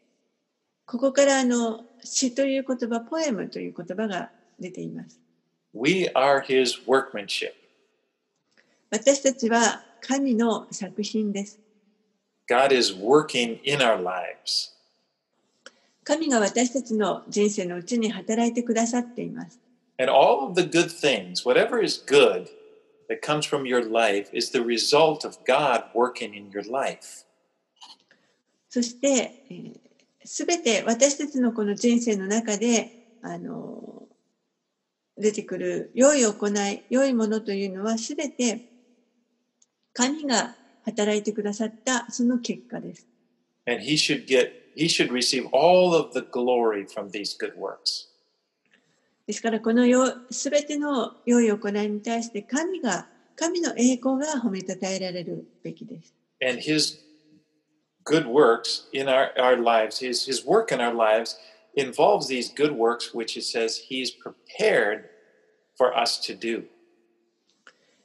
[0.88, 5.20] ここからあの詩という言葉、ポエムという言葉が出ています。
[5.74, 7.52] We are his workmanship.
[8.90, 11.60] 私たちは神の作品です。
[12.50, 14.72] God is working in our lives.
[16.06, 19.60] 神が私たちの人生のうちに働いてくださっています。
[20.00, 22.48] And all of the good things, whatever is good
[23.10, 27.26] that comes from your life, is the result of God working in your life.
[28.70, 29.34] そして、
[30.28, 34.08] す、べ、て私たちのこの人生の中で、あの、
[35.18, 38.62] 出てくる良い行い、良いものというのはすべて
[39.94, 43.08] 神が働いてくださったその結果です。
[43.66, 48.08] And he should get, he should receive all of the glory from these good works.
[49.26, 49.84] ですからこの
[50.30, 56.14] すべての良い行いに対して神が、神の栄光が褒めたたえられるべきです。
[56.42, 57.07] And his
[58.07, 61.37] good works in our, our lives, his, his work in our lives
[61.75, 65.09] involves these good works which it says he's prepared
[65.77, 66.65] for us to do.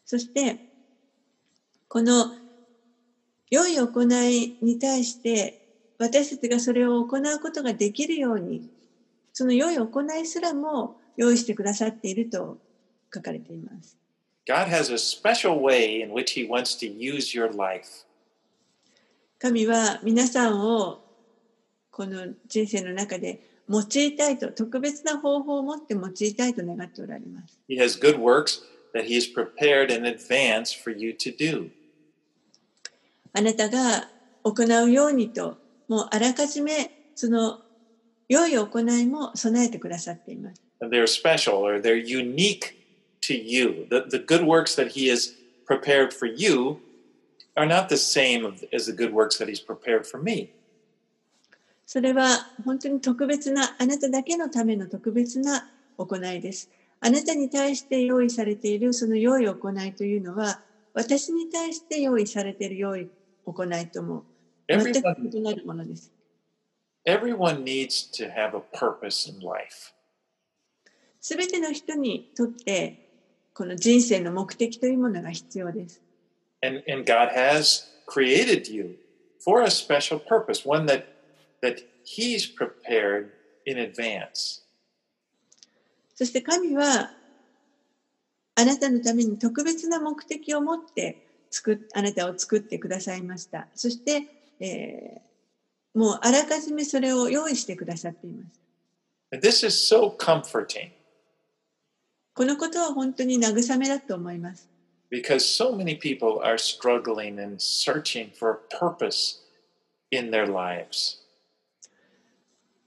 [0.06, 0.58] そして
[1.90, 2.32] この
[3.50, 5.62] 良い行いに対して
[5.98, 8.70] 私たちがそれを行うことができるように
[9.34, 12.58] その良い行いすらも用意してくださっていると
[13.14, 13.98] 書かれています。
[14.48, 18.06] God has a special way in which He wants to use your life.
[19.43, 21.01] 神は皆さんを
[21.91, 27.59] この人生の中で用いたいと、特別な方法を持って用いたいと願っておられます。
[27.69, 28.63] He has good works
[28.95, 31.71] that He has prepared in advance for you to do.
[33.33, 34.09] あなたが
[34.45, 35.57] 行うようにと、
[35.89, 37.59] もうあらかじめその
[38.29, 40.63] 良い行いも備えてくださっています。
[40.81, 42.77] they're special or they're unique
[43.21, 43.89] to you.
[43.91, 45.35] The, the good works that He has
[45.67, 46.79] prepared for you
[47.57, 50.51] are not the same as the good works that He's prepared for me.
[51.87, 56.71] それは本当に特別な、あなただけのための特別な行いです。
[57.01, 60.61] あなたに対して用意されているその良い行いというのは、
[60.95, 63.11] 私に対して用意されている良い
[63.45, 64.25] 行いとも
[64.69, 64.99] 全く
[65.33, 66.13] 異なるものです。
[67.05, 69.93] Everyone needs to have a purpose in life.
[71.21, 73.09] すべての人にとって
[73.55, 76.02] この人生の目的というものが必要です。
[76.63, 78.97] And, and God has created you
[79.45, 81.07] for a special purpose, one that,
[81.61, 83.33] that He's prepared
[83.67, 84.63] in advance.
[86.15, 87.11] そして神は
[88.55, 93.67] あなたのために特別な目的を持って作あなたを作ってくださいました。
[93.75, 94.23] そして、
[94.61, 98.61] えー、もうあらかじめそれを用意してくださっています。
[99.33, 100.91] This is so comforting.
[102.35, 104.72] このことは本当に慰めだと思います。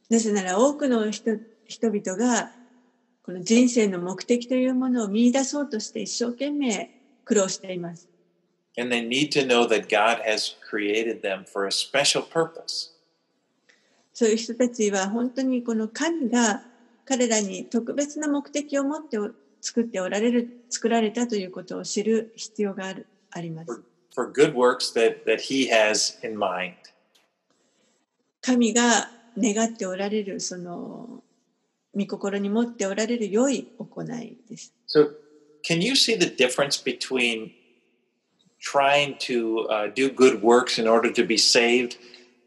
[0.10, 2.52] なぜなら多くの人,人々が
[3.22, 6.90] この人生の目的というものを見出そうとして一生懸命
[7.26, 8.10] 苦労しています。
[14.16, 16.64] そういう人たちは本当にこの神が
[17.06, 19.20] 彼らに特別な目的を持って
[19.66, 23.82] 作っておられる、作られたということを知る必要があるあります。
[24.14, 26.76] For good works that, that he has in mind.
[28.42, 31.24] 神が願っておられるその
[31.96, 34.72] 御心に持っておられる良い行いです。
[34.88, 35.10] So,
[35.68, 37.50] can you see the difference between
[38.62, 41.98] trying to uh, do good works in order to be saved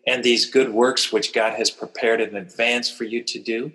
[0.06, 3.72] and these good works which God has prepared in advance for you to do?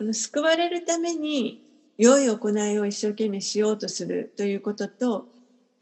[0.00, 1.62] この救われるために
[1.98, 5.26] 良い行いを一生懸命しようとするということと、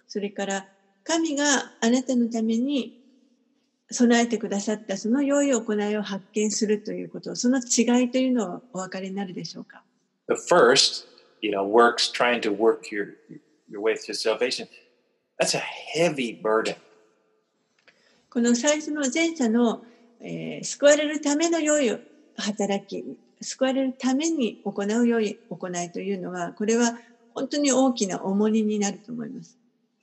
[0.08, 0.66] それから
[1.04, 1.44] 神が
[1.80, 3.00] あなたのために
[3.92, 9.84] 備えてくださったその良い行いを発見するということ、その違いというのをお分かりになるでしょうか
[10.26, 11.06] ？The first,
[11.40, 13.14] you know, works trying to work your
[13.70, 14.66] your way through salvation.
[15.40, 15.62] That's a
[15.96, 16.74] heavy burden.
[18.30, 19.84] この最初の前者の、
[20.18, 21.96] えー救われるための良い
[22.36, 26.98] 働き、救われるために行う良い行いというのは、これは
[27.34, 29.56] 本当に大きな重荷になると思います。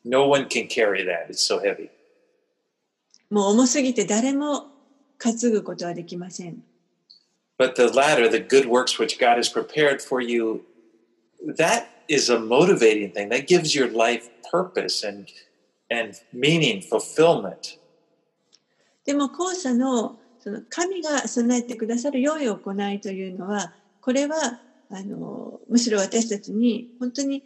[0.03, 1.29] No one can carry that.
[1.29, 1.89] It's so heavy.
[3.29, 4.67] もう重すぎて誰も
[5.17, 6.63] 担ぐことはできません。
[7.57, 10.61] But the latter, the good works which God has prepared for you,
[11.57, 13.29] that is a motivating thing.
[13.29, 15.27] That gives your life purpose and
[15.89, 17.79] and meaning, fulfillment.
[19.05, 27.43] でも後者のその神が備えてくださる良い行いというのは、これはあのむしろ私たちに本当に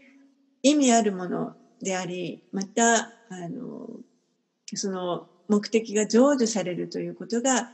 [0.64, 3.88] 意味あるものであり、またあの
[4.76, 7.72] その目的が成就されるということが、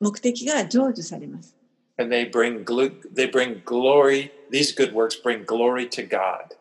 [0.00, 1.54] 目的が成就されます。
[1.98, 2.64] And they bring
[3.12, 4.30] they bring glory.
[4.50, 6.56] These good works bring glory to God.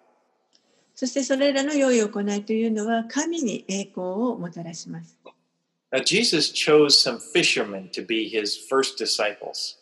[0.94, 5.18] そしてそれらの良い行いというのは神に栄光をもたらします。
[5.92, 9.78] Now Jesus chose some fishermen to be his first disciples.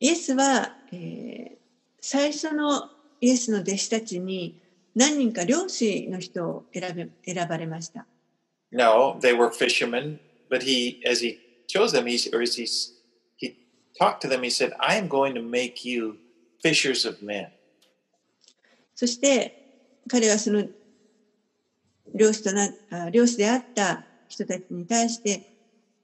[0.00, 1.58] イエスは、えー
[2.00, 2.88] 最初の
[3.20, 4.60] イエスの弟子たちに
[4.94, 8.06] 何人か漁師の人を選べ選ばれました。
[8.70, 10.18] No, they were fishermen,
[10.50, 12.66] but he, as he chose them, he, or as he,
[13.36, 13.56] he
[13.98, 16.16] talked to them, he said, I am going to make you
[16.62, 17.48] fishers of men.
[18.94, 19.54] そして
[20.08, 20.64] 彼はその
[22.14, 25.50] 漁師となあ漁師であった人たちに対して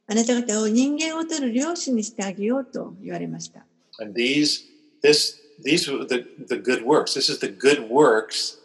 [0.07, 3.64] あなた方を人間を取る漁師にしてあげようと言われました。
[4.01, 4.64] And these,
[5.03, 7.14] this, these were the, the good works.
[7.14, 8.59] This is the good works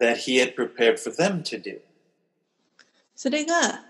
[0.00, 1.80] that he had prepared for them to do.
[3.14, 3.84] それが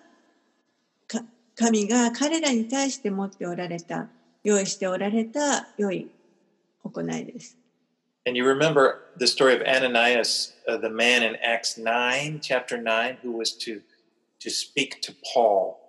[1.09, 1.25] か
[1.57, 4.09] 神が彼らに対して持っておられた
[4.45, 6.11] 用意しておられた良い
[6.85, 7.57] 行いです。
[8.25, 13.33] And you remember the story of Ananias, uh, the man in Acts 9, chapter 9, who
[13.33, 13.81] was to,
[14.42, 15.80] to speak to Paul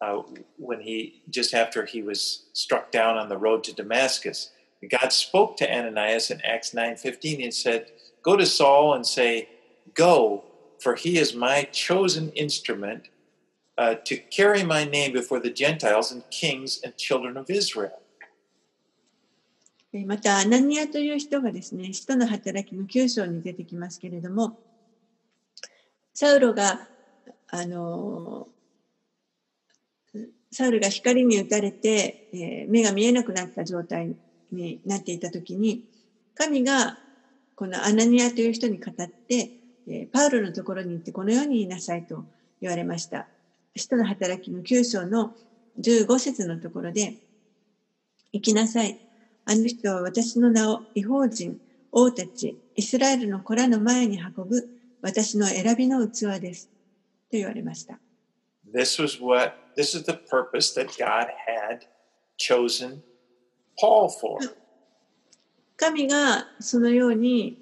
[0.00, 0.22] uh,
[0.56, 4.50] when he, just after he was struck down on the road to Damascus.
[4.88, 7.92] God spoke to Ananias in Acts 9:15 and said,
[8.22, 9.48] "Go to Saul and say,
[9.94, 10.44] Go,
[10.78, 13.08] for he is my chosen instrument
[13.76, 18.00] uh, to carry my name before the Gentiles and kings and children of Israel."
[19.92, 24.56] えーまた、アナニアという人がですね、使徒の働きの9章に出てきますけれども、
[26.14, 26.88] サウロが、
[27.47, 28.49] あの
[30.51, 34.15] サウルが光に打たれて、えー目が見えなくなった状態
[34.51, 35.81] になっていたときに、
[36.35, 36.97] 神が
[37.55, 39.51] このアナニアという人に語って、
[39.87, 42.25] えーパウロのところに行ってこのように言いなさいと
[42.61, 43.29] 言われました。
[43.75, 45.33] 使徒の働きの9章の
[45.77, 47.17] 15節のところで、
[48.33, 48.99] 行きなさい。
[49.45, 51.57] あの人は私の名を違法人、
[51.91, 54.69] 王たち、イスラエルの子らの前に運ぶ
[55.01, 56.69] 私の選びの器です。
[57.34, 57.98] と言われました。
[58.72, 61.86] This was what this is the purpose that God had
[62.36, 63.02] chosen
[63.78, 64.38] Paul for.
[65.76, 67.58] 神がそのように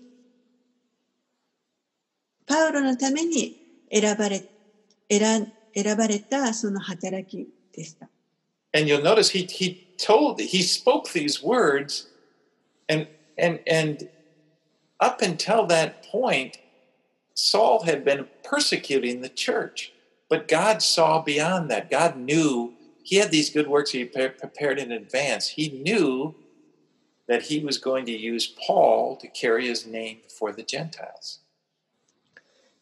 [2.46, 3.56] パウロのために
[3.92, 4.44] 選ばれ
[5.10, 8.08] 選選ばれたその働きでした。
[8.74, 12.08] And you'll notice he he told he spoke these words
[12.88, 13.06] and
[13.38, 14.08] and and
[14.98, 16.58] up until that point
[17.34, 19.92] Saul had been persecuting the church.
[20.28, 21.90] But God saw beyond that.
[21.90, 25.48] God knew he had these good works he pre- prepared in advance.
[25.48, 26.34] He knew
[27.26, 31.40] that he was going to use Paul to carry his name before the Gentiles.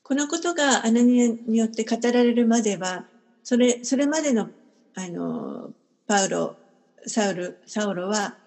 [0.02, 3.06] このことがアナニアによって語られるまでは、
[3.42, 4.50] それそれまでの
[4.94, 5.72] あの
[6.06, 6.58] パウロ、
[7.06, 8.38] サウル、サウロは、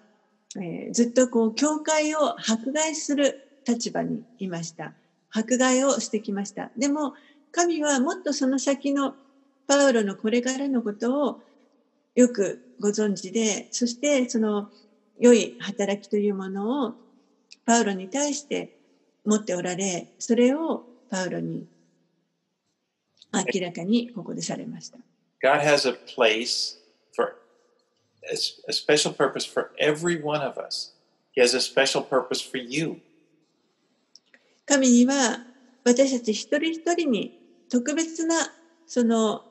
[0.56, 4.94] えーずっとこう教会を迫害する立場にいました。
[5.31, 6.71] 迫害をしてきました。
[6.77, 7.13] でも
[7.51, 9.15] 神はもっとその先の
[9.67, 11.39] パウロのこれからのことを
[12.15, 14.69] よくご存知で、そしてその
[15.19, 16.93] 良い働きというものを
[17.65, 18.69] パウロに対して
[19.25, 21.65] 持っておられ、それをパウロに
[23.33, 24.97] 明らかにここでされました。
[25.41, 26.77] God has a place
[27.15, 27.35] for
[28.29, 28.35] a,
[28.67, 30.93] a special purpose for every one of us.
[31.33, 33.01] He has a special purpose for you.
[34.65, 35.43] 神には
[35.83, 37.33] 私たち一人一人に
[37.69, 38.55] 特別な
[38.85, 39.43] その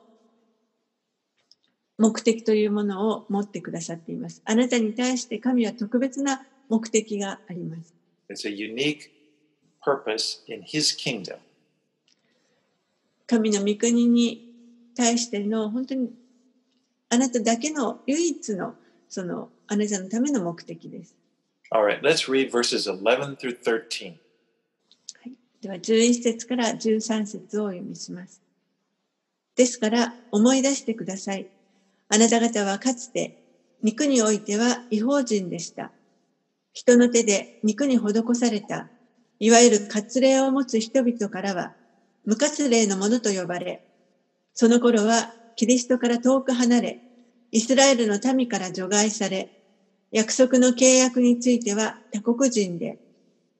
[1.97, 4.41] 目的というものを持ってくださっています。
[4.45, 7.93] あなたに対して神は特別な目的があります。
[8.29, 9.11] It's a unique
[9.81, 11.37] purpose in His kingdom.
[13.27, 14.43] 神の御国に
[14.95, 16.11] 対しての本当に
[17.09, 18.75] あなただけの唯一の
[19.07, 21.15] そのあなたのための目的です。
[21.71, 24.17] All right, let's read verses 11 through 13.
[25.65, 28.39] では11節から13節をお読みします。
[29.55, 31.47] ですから思い出してください。
[32.07, 33.33] あなた方はかつて
[33.81, 35.91] 肉においては違法人でした。
[36.73, 38.91] 人の手で肉に施された、
[39.39, 41.73] いわゆる割礼を持つ人々からは
[42.25, 43.81] 無割礼のものと呼ばれ、
[44.53, 46.99] その頃はキリストから遠く離れ、
[47.49, 49.49] イスラエルの民から除外され、
[50.11, 52.99] 約束の契約については他国人で、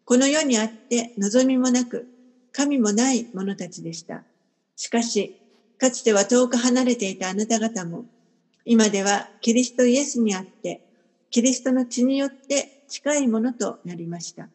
[0.05, 2.07] この世にあって望みもなく、
[2.51, 4.23] 神もない者たちでした。
[4.75, 5.35] しかし、
[5.79, 8.05] かつては遠く離れていたあなた方も、
[8.65, 10.81] 今ではキリストイエスにあって、
[11.31, 14.47] キリストの血によって近いものとなりました。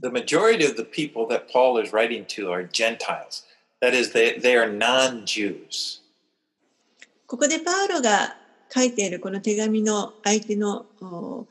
[0.00, 3.44] The majority of the people that Paul is writing to are Gentiles.
[3.80, 6.02] That is, they, they are non Jews.
[7.26, 8.36] ここでパウロが
[8.70, 11.46] 書いているこの手紙の相手のお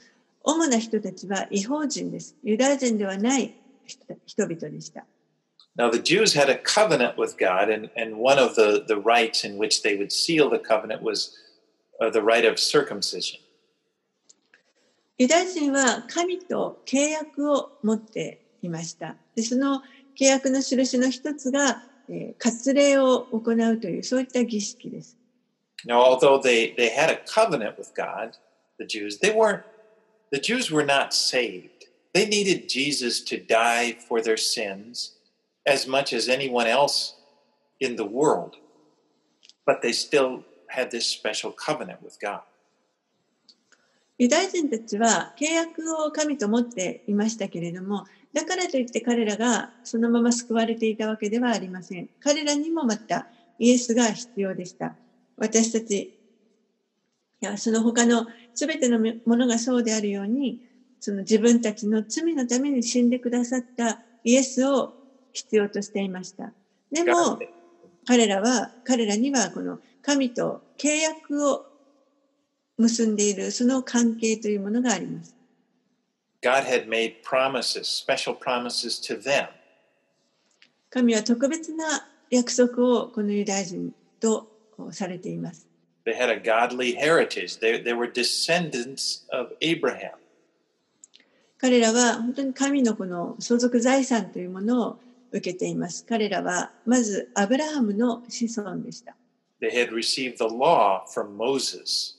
[0.50, 2.38] 主な人たちは違法人です。
[2.42, 3.54] ユダヤ人ではない
[3.86, 5.06] 人人々でした。
[5.78, 9.60] Now, the Jews had a covenant with God, and, and one of the, the rites in
[9.60, 11.36] which they would seal the covenant was
[12.02, 13.40] uh, the rite of circumcision.
[15.18, 19.18] ユダヤ人は神と契約を持っていました。
[19.36, 19.82] でその
[20.20, 25.18] 契約の印の一つが、えー割礼を行うというそういった儀式です。
[25.86, 28.38] Now, although they, they had a covenant with God,
[28.80, 29.64] the Jews, they weren't,
[30.32, 31.86] the Jews were not saved.
[32.14, 35.18] They needed Jesus to die for their sins
[35.66, 37.16] as much as anyone else
[37.80, 38.56] in the world.
[39.66, 42.42] But they still had this special covenant with God.
[44.20, 52.10] ユダヤ人たちは契約を神と持っていましたけれども、だからといって彼らがそのまま救われていたわけではありません。
[52.20, 53.28] 彼らにもまた
[53.60, 54.96] イエスが必要でした。
[55.38, 56.17] 私たち、
[57.42, 60.60] やその他の全てのものがそうであるように、
[61.00, 64.96] その自分たちの罪のために死んでくださったイエスを
[65.32, 66.54] 必要としていました。
[66.92, 67.38] でも
[68.08, 71.66] 彼らは、彼らにはこの神と契約を
[72.78, 75.36] 結んでいるその関係というものがあります。
[76.42, 79.48] God had made promises, special promises to them.
[80.90, 84.50] 神は特別な約束をこのユダヤ人と
[84.92, 85.67] されています。
[86.08, 87.60] They had a godly heritage.
[87.60, 90.14] They, they were descendants of Abraham.
[91.58, 95.00] 彼らは本当に神のこの相続財産というものを
[95.34, 96.06] 受けています。
[96.06, 99.18] 彼らはまずアブラハムの子孫でした。
[99.60, 102.16] They had received the law from Moses.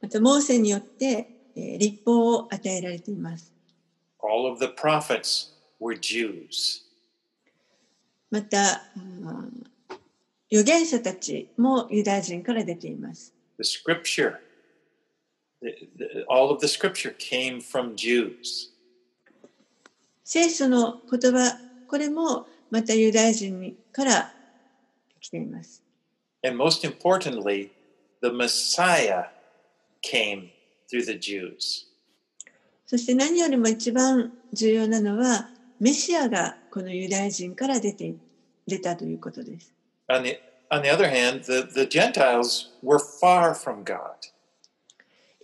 [0.00, 1.26] また、モーセによって
[1.56, 3.52] えー立法を与えられています。
[4.22, 5.48] All of the prophets
[5.80, 6.84] were Jews.
[8.30, 9.73] また、うん
[10.54, 13.34] 預言者たちもユダヤ人から出ています。
[13.58, 14.36] The scripture,
[15.60, 18.70] the, the, all of the scripture came from Jews.
[20.22, 24.32] 聖書の言葉、これもまたユダヤ人から
[25.20, 25.82] 来ています。
[26.44, 27.70] And most importantly,
[28.22, 29.30] the Messiah
[30.02, 30.50] came
[30.88, 31.88] through the Jews.
[32.86, 35.48] そして何よりも一番重要なのは、
[35.80, 38.14] メシアがこのユダヤ人から出て
[38.68, 39.73] 出たということです。
[40.09, 40.39] On the,
[40.71, 44.31] on the other hand, the, the Gentiles were far from God.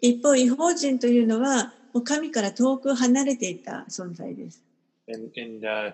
[0.02, 4.62] 一方、違法人というのは、もう神から遠く離れていた存在です。
[5.08, 5.94] In, in uh,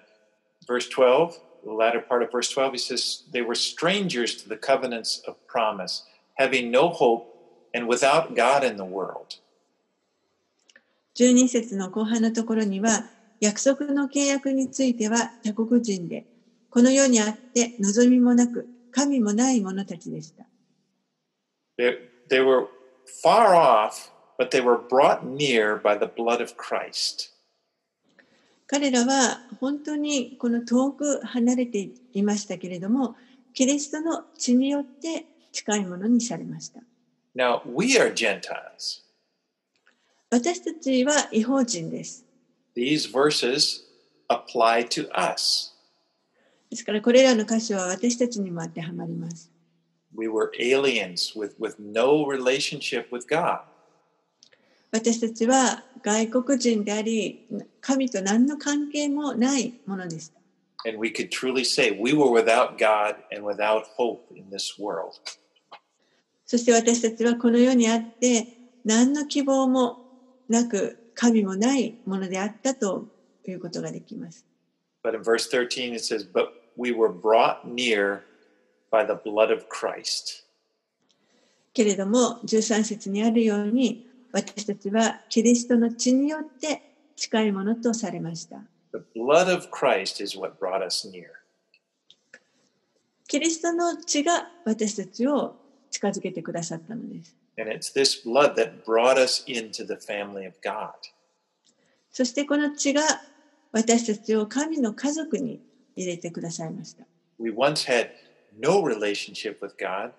[0.68, 4.58] verse 12, the latter part of verse 12, he says, They were strangers to the
[4.58, 6.04] covenants of promise,
[6.36, 7.28] having no hope
[7.74, 9.40] and without God in the world.
[11.16, 13.06] 12節の後半のところには、
[13.40, 16.26] 約束の契約については他国人で、
[16.77, 20.45] この世にあって望みもなく、神もない者たちでした。
[21.79, 21.97] They,
[22.29, 22.67] they were
[23.25, 27.31] far off, but they were brought near by the blood of Christ.
[28.67, 33.17] 彼らは本当にこの遠く離れていましたけれども、
[33.55, 36.81] キリストの血によって近いものにされました。
[37.35, 39.01] Now, we are Gentiles.
[40.29, 42.27] 私たちは違法人です。
[42.77, 43.81] These verses
[44.29, 45.76] apply to us.
[46.71, 49.51] ですからこれらの箇所は私たちにも当てはまります。
[50.17, 53.61] We were aliens with, with no relationship with God.
[54.91, 57.47] 私たちは外国人であり、
[57.81, 60.41] 神と何の関係もないものでした。
[60.89, 65.21] And we could truly say we were without God and without hope in this world.
[66.47, 68.47] そして私たちはこの世にあって
[68.85, 69.99] 何の希望も
[70.49, 73.09] なく神もないものであったと
[73.47, 74.46] いうことができます。
[75.07, 78.25] But in verse 13 it says, But we were brought near
[78.91, 80.43] by the blood of Christ.
[81.73, 86.83] けれども13節にあるように私たちはキリストの血によって
[87.15, 88.57] 近いものとされました。
[88.93, 91.27] The blood of Christ is what brought us near.
[93.29, 95.55] キリストの血が私たちを
[95.89, 97.37] 近づけてくださったのです。
[97.61, 100.91] And it's this blood that brought us into the family of God.
[102.11, 103.03] そしてこの血が
[103.77, 105.61] 私たちを神の家族に
[105.97, 107.05] 入れてくださいました。
[107.39, 108.09] We once had
[108.59, 110.13] no relationship with God,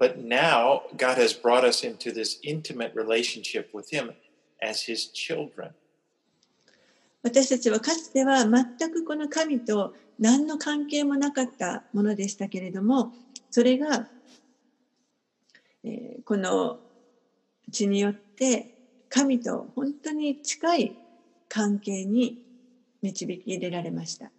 [0.00, 4.12] but now God has brought us into this intimate relationship with Him
[4.60, 5.70] as His children.
[7.22, 13.12] 私たちはかつては全くこの神と何の関係もなかったものでしたけれども
[13.50, 14.08] それが、
[15.84, 16.80] えーこの
[17.70, 18.74] 血によって
[19.08, 20.96] 神と本当に近い
[21.48, 22.45] 関係に
[23.02, 24.30] 導き入れられました。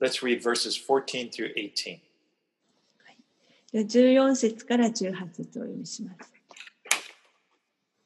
[0.00, 1.98] Let's read verses 14 through 18.
[3.72, 6.32] では14節から18節をお読みします。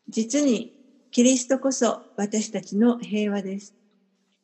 [0.08, 0.72] 実に
[1.10, 3.74] キリストこそ私たちの平和です。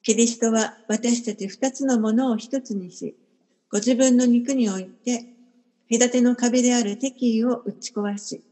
[0.03, 3.17] キリストは私たち二つのものを一つにし、
[3.71, 5.25] ご自分の肉において、
[5.91, 8.43] 隔ての壁である敵意を打ち壊し、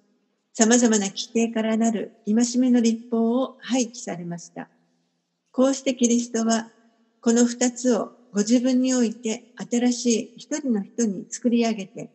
[0.52, 4.68] 様々な規定からなる戒めの立法を廃棄されました。
[5.56, 6.70] こうしてキリストは、
[7.20, 12.10] この二つをご自分において新しい一人の人に作り上げて、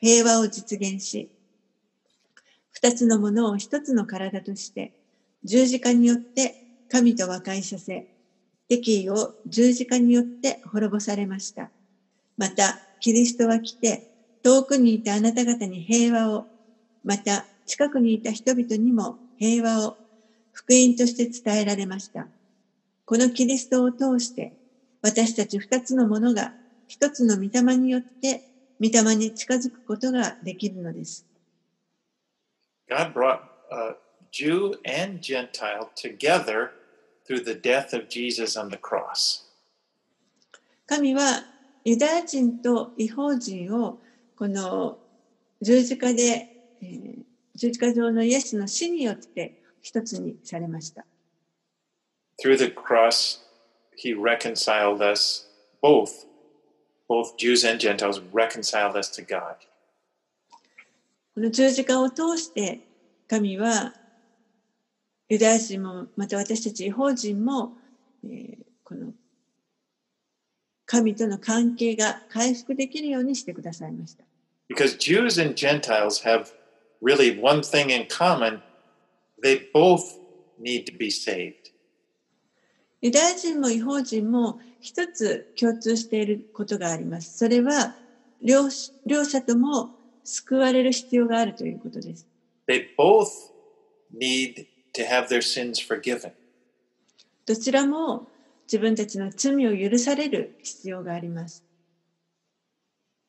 [0.00, 1.30] 平和を実現し、
[2.72, 4.92] 二つのものを一つの体として、
[5.44, 8.08] 十字架によって神と和解させ、
[8.68, 11.72] 敵意を十字架によって滅ぼされました。
[12.36, 14.06] また、キリストは来て、
[14.42, 16.48] 遠くにいたあなた方に平和を、
[17.04, 19.98] また、近くにいた人々にも平和を、
[20.52, 22.28] 福音として伝えられました。
[23.10, 24.52] このキリストを通して、
[25.02, 26.54] 私たち二つのものが
[26.86, 28.44] 一つの御霊によって、
[28.78, 31.26] 御霊に近づくことができるのです。
[32.88, 33.40] God brought
[33.72, 33.94] uh,
[34.30, 36.74] Jew and Gentile together
[37.26, 39.44] through the death of Jesus on the cross.
[40.86, 41.48] 神は
[41.82, 43.98] ユダヤ人と違法人を
[44.36, 45.00] この
[45.60, 47.22] 十字架で、えー
[47.56, 51.04] 十字架上のイエスの死によって一つにされました。
[52.41, 53.39] Through the cross,
[53.95, 55.47] He reconciled us,
[55.81, 56.25] both,
[57.07, 59.55] both Jews and Gentiles reconciled us to God.
[61.33, 62.79] この十字架を通して
[63.27, 63.93] 神は
[65.27, 67.73] ユダヤ人もまた私たち違法人も、
[68.23, 69.13] えーこの
[70.85, 74.23] 神との関係が回復できるようにしてくださいました。
[74.69, 76.53] Because Jews and Gentiles have
[77.01, 78.61] really one thing in common
[79.41, 80.19] they both
[80.61, 81.58] need to be saved.
[83.02, 87.38] ユダヤ人も違法人も一つ共通していることがあります。
[87.38, 87.96] それは
[88.42, 88.68] 両
[89.06, 89.90] 両者とも
[90.22, 92.26] 救われる必要があるということです。
[92.68, 93.28] They both
[94.14, 96.32] need to have their sins forgiven.
[97.46, 98.28] どちらも
[98.66, 101.64] 自分たちの罪を許される必要があります。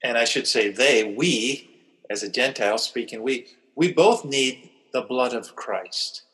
[0.03, 1.69] And I should say they, we,
[2.09, 3.45] as a Gentile speaking, we,
[3.75, 6.25] we both need the blood of Christ.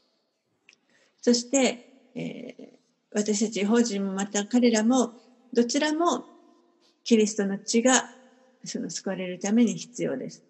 [1.22, 1.86] そして、
[2.16, 2.77] えー
[3.18, 5.14] 私たち法人もまた彼らも
[5.52, 6.24] どちらも
[7.04, 8.12] キリストの血が
[8.64, 10.44] その救われるために必要です。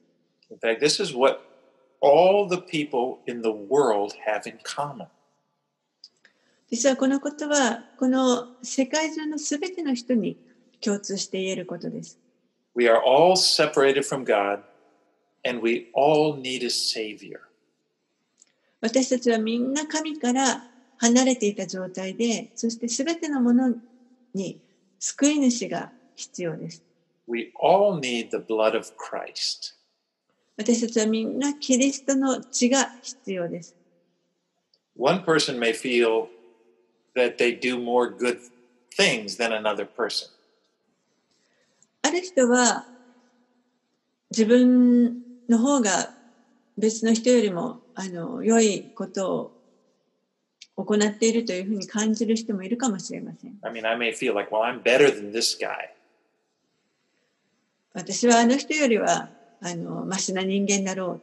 [6.69, 10.37] 実はこのことはこの世界中のすべての人に
[10.81, 12.19] 共通して言えることです。
[18.81, 20.65] 私たちはみんな神から
[20.97, 23.75] 離れていた状態で、そしてすべてのもの
[24.33, 24.59] に
[24.99, 26.83] 救い主が必要です。
[27.27, 29.75] We all need the blood of Christ.
[30.57, 33.75] 私たちはみんなキリストの血が必要です。
[34.97, 36.27] One person may feel
[37.15, 38.39] that they do more good
[38.97, 40.29] things than another person.
[42.01, 42.85] ある人は
[44.31, 46.09] 自分の方が
[46.77, 49.56] 別の人よりもあの良いことを
[50.77, 53.57] 行っているというふうに感じる人もいるかもしれません。
[53.63, 55.89] I mean, I may feel like, well, I'm better than this guy.
[57.93, 61.19] 私はあの人よりはあのマシな人間だろ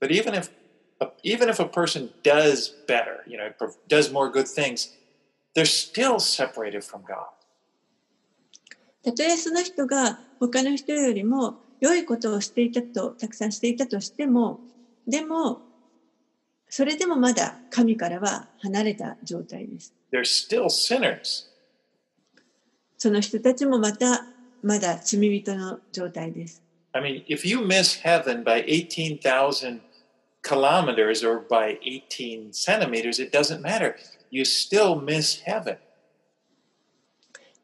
[0.00, 0.50] う But even if
[1.22, 3.52] even if a person does better, you know,
[3.88, 4.94] does more good things,
[5.54, 7.26] they're still separated from God.
[9.04, 14.60] たとえその人が他の人よりも良いことをしていたと、たくさんしていたとしても、
[15.06, 15.60] でも、
[16.76, 19.94] それでもまだ神からは離れた状態です。
[20.12, 21.46] They're still sinners.
[22.98, 24.26] その人たちもまた
[24.62, 26.62] まだ罪人の状態です。
[26.92, 29.80] I mean, if you miss heaven by 18,000
[30.42, 33.96] kilometers or by 18 centimeters, it doesn't matter.
[34.30, 35.78] You still miss heaven.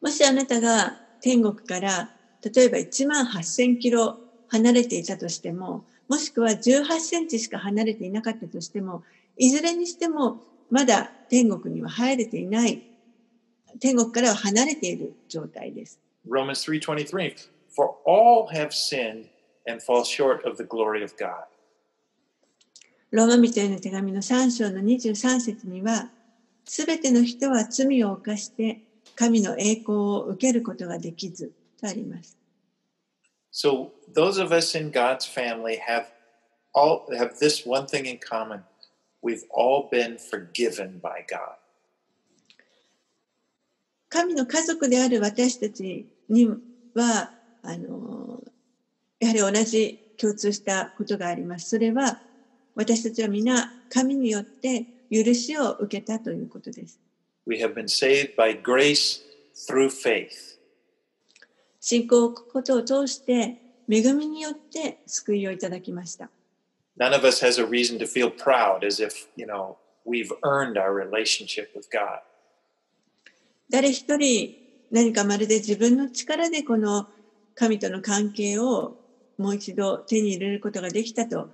[0.01, 2.09] もしあなたが天国から
[2.43, 4.17] 例えば1万8000キロ
[4.49, 9.03] 離れていたとしても、もしくは18センチしか離れていなかったとしても、
[9.39, 12.83] いずれにしてもまだ天国には入れていない、
[13.81, 15.99] 天国からは離れている状態です。
[16.29, 17.35] Romans 3:23
[17.75, 19.25] For all have sinned
[19.67, 21.47] and fall short of the glory of God.
[23.11, 26.11] ローマ人への手紙の3章の23節には、
[26.67, 28.83] すべての人は罪を犯して
[29.17, 32.42] 神の栄光を受けることができずとあります。
[33.52, 36.12] So those of us in God's family have
[36.74, 38.64] all have this one thing in common.
[39.22, 41.58] We've all been forgiven by God.
[44.10, 46.48] 神の家族である私たちに
[46.94, 48.42] は、あの、
[49.20, 51.70] やはり同じ共通したことがあります。
[51.70, 52.22] それは、
[52.76, 57.00] 私たちは皆神によって許しを受けたということです。
[57.46, 59.22] We have been saved by grace
[59.68, 60.51] through faith.
[61.83, 63.59] 信仰を置くことを通して、
[63.91, 66.31] 恵みによって救いをいただきました。
[66.97, 69.77] None of us has a reason to feel proud as if, you know,
[70.07, 72.21] we've earned our relationship with God.
[73.69, 74.55] 誰一人
[74.93, 77.09] 何かまるで自分の力でこの
[77.57, 78.97] 神との関係を
[79.37, 81.49] もう一度手に入れることができたと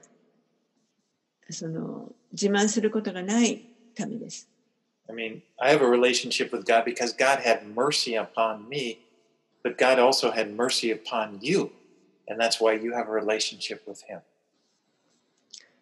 [1.49, 3.63] その自慢することがない
[3.97, 4.47] ためです。
[5.09, 8.99] I mean, I have a relationship with God because God had mercy upon me,
[9.69, 11.71] but God also had mercy upon you.
[12.27, 14.21] And that's why you have a relationship with Him.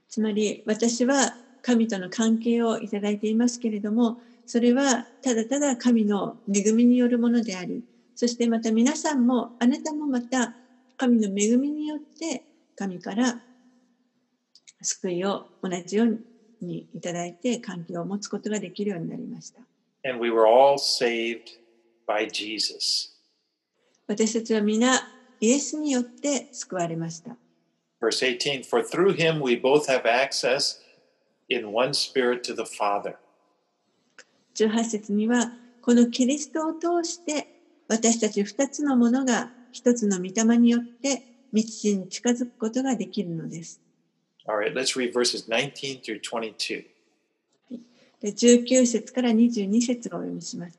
[0.09, 7.83] つまり私は神との関係をいただいていますけれどもそれはただただ神の恵みによるものであり
[8.15, 10.55] そしてまた皆さんもあなたもまた
[10.97, 12.45] 神の恵みによって
[12.77, 13.41] 神から
[14.81, 16.19] 救いを同じよう
[16.61, 19.61] にいただいて関係を持つことができるようになりました。
[20.09, 21.59] And we were all saved
[22.07, 23.16] by Jesus.
[24.09, 25.03] 私たちは皆
[25.41, 27.37] イエスによって救われました。
[28.01, 30.79] 十八 18: For through him we both have access
[31.49, 31.91] in one
[34.55, 35.53] 18節には
[35.83, 37.49] このキリストを通して
[37.89, 43.81] 私たち2つのものが1つの御霊によって道に近づくことができるのです。
[48.23, 50.79] 19節から22節がお読みします。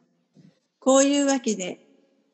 [0.80, 1.87] こういうわけで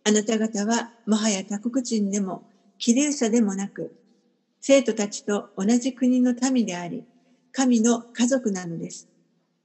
[0.05, 2.45] あなた方はもはや他国人でも
[2.77, 3.95] キリウサでもなく
[4.61, 7.05] 生徒たちと同じ国の民であり
[7.51, 9.07] 神の家族なのです。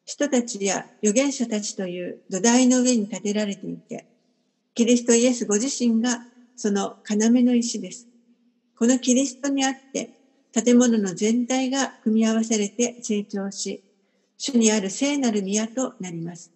[0.04, 4.06] 人たちや預言者たちという土台の上に建てられていて、
[4.74, 6.26] キリストイエスご自身が
[6.56, 8.08] その要の石です。
[8.76, 10.12] このキリストにあって、
[10.52, 13.82] 建物の全体が組み合わされて成長し、
[14.38, 16.52] 主にある聖なる宮となります。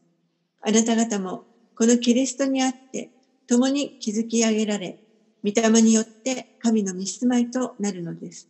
[0.63, 3.11] あなた方もこのキリストにあって、
[3.53, 4.99] 共に築き上げられ、
[5.45, 8.49] 御霊によって神の御住まいとなるのです。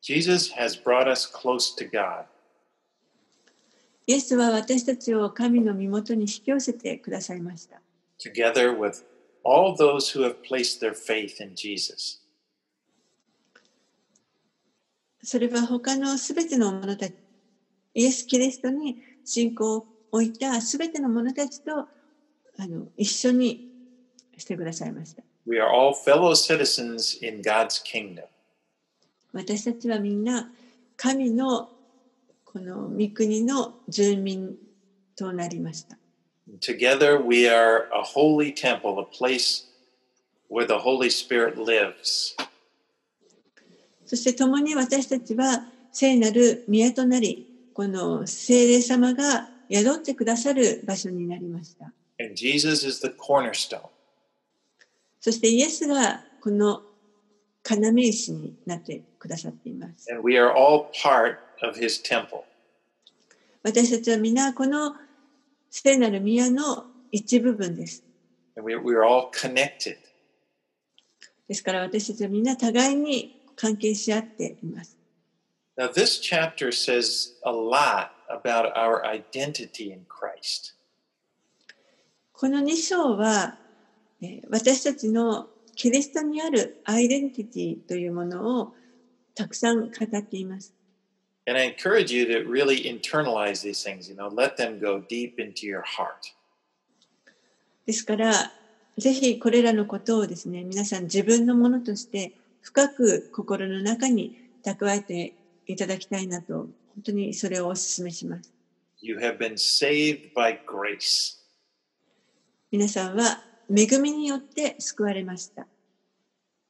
[0.00, 2.26] Jesus has brought us close to God.
[4.06, 7.82] イエスは私たちを神の身元に引き寄せてくださいました。
[8.20, 9.02] together with
[9.42, 12.20] all those who have placed their faith in Jesus.
[15.24, 17.14] それは他のすべての者たち、
[17.94, 21.88] イエス・キリストに信仰を置いたすべての者たちと
[22.58, 23.68] あの一緒に
[24.36, 25.22] してくださいました。
[25.46, 28.24] We are all fellow citizens in God's kingdom.
[29.32, 30.50] 私たちはみんな
[30.96, 31.70] 神の
[32.44, 34.56] この御国の住民
[35.16, 35.96] となりました。
[36.60, 39.66] Together, we are a holy temple, a place
[40.50, 42.34] where the Holy Spirit lives.
[44.06, 51.92] そして共に私たちは聖なる宮となり、この聖霊様が宿ってくださる場所になりました。
[52.19, 53.89] And Jesus is the cornerstone.
[55.19, 56.81] そしてイエスがこの
[57.63, 60.11] 要石になってくださっています。
[60.11, 62.43] And we are all part of his temple.
[63.63, 64.95] 私たちは皆この
[65.69, 68.03] 聖なる宮の一部分です。
[68.57, 69.97] And we, we are all connected.
[71.47, 74.97] ですから私たちはみんな互いに関係し合っています。
[75.77, 80.73] Now, this chapter says a lot about our identity in Christ.
[82.40, 83.56] この2章は、
[84.22, 88.74] えー私たちのキリストにあるアイデンティティというものを
[89.34, 90.72] たくさん語っています。
[91.48, 95.66] And I encourage you to really internalize these things, you know, let them go deep into
[95.66, 96.32] your heart.
[97.86, 98.52] ですから、
[98.98, 105.34] ぜひこれらのことをですね、皆さん自分のものとして深く心の中に蓄えて
[105.66, 108.52] いただきたいなと、本当にそれをお勧めします。
[109.00, 111.37] You have been saved by grace.
[112.70, 113.40] 皆さんは
[113.74, 115.66] 恵みによって救われました。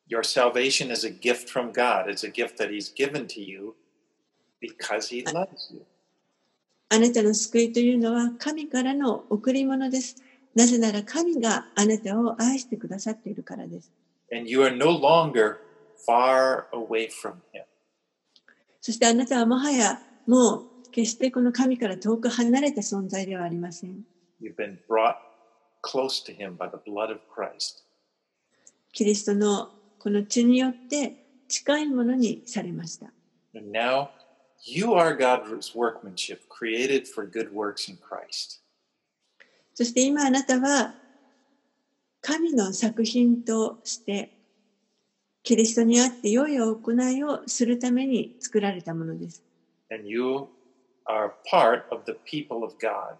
[0.08, 2.08] Your salvation is a gift from God.
[2.08, 3.74] It's a gift that He's given to you
[4.60, 5.82] because He loves you.
[6.90, 10.22] あなたの救いというのは神からの贈り物です。
[10.54, 13.90] なぜなら神があなたを愛してくださっているからです。
[14.32, 15.56] And you are no longer
[16.08, 17.64] far away from Him.
[18.80, 24.04] そしてあなたはもはやもう決してこの神から遠く離れた存在ではありません。
[24.40, 25.27] You've been brought
[25.82, 27.84] close to Him by the blood of Christ.
[28.92, 33.06] キリストのこの血によって近いものにされました。
[33.54, 34.08] And now
[34.64, 38.60] you are God's workmanship, created for good works in Christ.
[39.74, 40.94] そして今あなたは
[42.20, 44.32] 神の作品として
[45.42, 49.42] キリストにあって良い行いをするために作られたものです。
[49.90, 50.46] And you
[51.06, 53.16] are part of the people of God.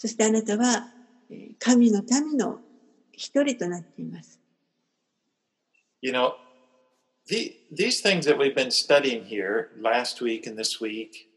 [0.00, 0.88] そしてあなたは
[1.30, 2.60] えー神の民の
[3.12, 4.38] 一人となっています。
[6.02, 6.34] You know,
[7.26, 11.28] the, these things that we've been studying here last week and this week,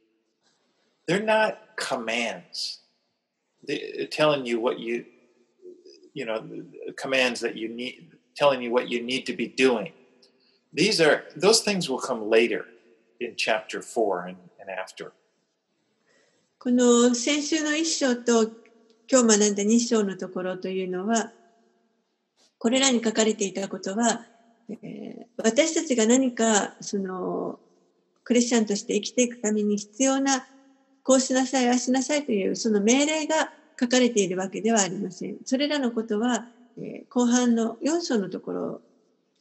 [1.08, 2.82] they're not commands.
[3.66, 5.06] They, telling you what you,
[6.14, 6.44] you know,
[6.98, 9.94] commands that you need, telling you what you need to be doing.
[10.72, 12.66] These are, those things will come later
[13.20, 15.14] in chapter four and, and after.
[16.65, 18.45] この先週の一章と
[19.07, 21.35] 今日学んだ二章のところというのは、
[22.57, 24.25] これらに書かれていたことは、
[24.71, 27.61] え私たちが何かその
[28.23, 30.49] クリスチャンとして生きていくために必要な
[31.03, 35.37] こうしなさい、ああしなさいというその命令が書かれているわけではありません。
[35.45, 36.49] それらのことは、
[36.79, 38.83] え後半の4章のところ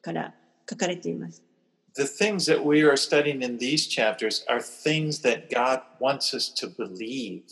[0.01, 0.36] から
[0.69, 1.41] 書かれています。
[1.96, 6.68] The things that we are studying in these chapters are things that God wants us to
[6.68, 7.44] believe.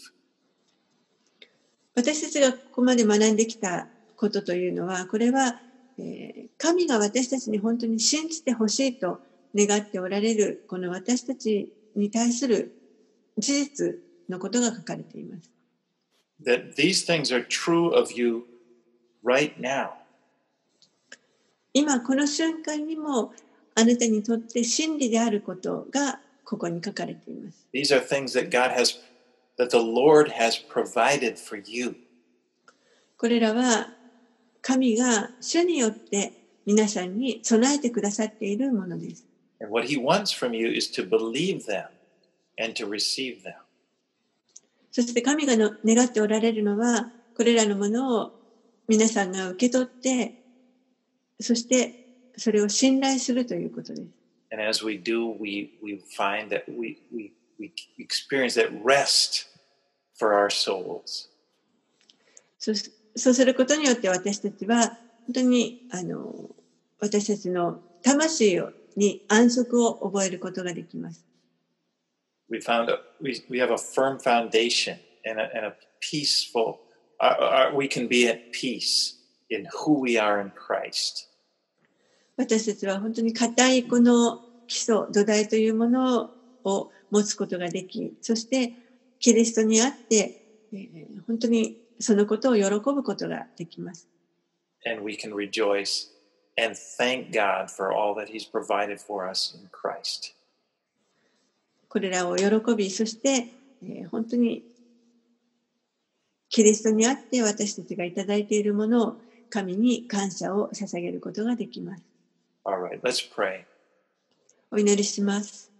[1.94, 5.60] 私たちがここまで学んできたことというのは、これは、
[5.98, 9.20] えー神が私たちに本当に信じてほしいと
[9.56, 12.76] 願っておられる、この私たちに対する
[13.38, 13.96] 事実
[14.30, 15.50] のことが書かれています。
[16.44, 18.46] that these things are true of you
[19.24, 19.92] right now.
[21.74, 23.34] 今この瞬間にも
[23.82, 27.66] あなたにとって真理であることがここに書かれています。
[27.74, 29.00] These are things that God has,
[29.58, 31.96] that the Lord has provided for you.
[33.18, 33.88] これらは
[34.62, 36.34] 神が主によって
[36.68, 39.26] 皆さんに備えてくださっているものです。
[39.60, 41.88] And what He wants from you is to believe them
[42.64, 43.56] and to receive them.
[44.92, 48.32] そして神がの願っておられるのは、これらのものを
[48.88, 50.44] 皆さんが受け取って、
[51.40, 52.01] そして
[52.42, 54.08] それを信頼するということです。
[54.52, 59.48] And as we do, we, we find that we, we, we experience that rest
[60.18, 61.30] for our souls.
[62.58, 66.50] そうすそうすることによって私たちは本当にあの
[67.00, 71.24] 私たちの魂をに安息を覚えることができます。
[72.50, 76.80] We found a, we, we have a firm foundation and a, and a peaceful,
[77.22, 79.16] uh, uh, we can be at peace
[79.50, 81.31] in who we are in Christ.
[82.38, 86.32] 私たちは本当に固いこの基礎、土台というもの
[86.64, 88.74] を持つことができ、そして
[89.20, 90.34] キリストにあって、
[90.74, 94.08] えー本当にそのことを喜ぶことができます。
[94.86, 96.10] and we can rejoice
[96.58, 100.34] and thank God for all that He's provided for us in Christ.
[101.90, 103.50] これらを喜び、そして、
[103.84, 104.64] えー本当に
[106.50, 109.18] キリストにあって私たちがいただいているものを
[109.50, 112.11] 神に感謝を捧げることができます。
[112.64, 113.66] All right, let's pray.
[114.72, 115.72] お祈りします。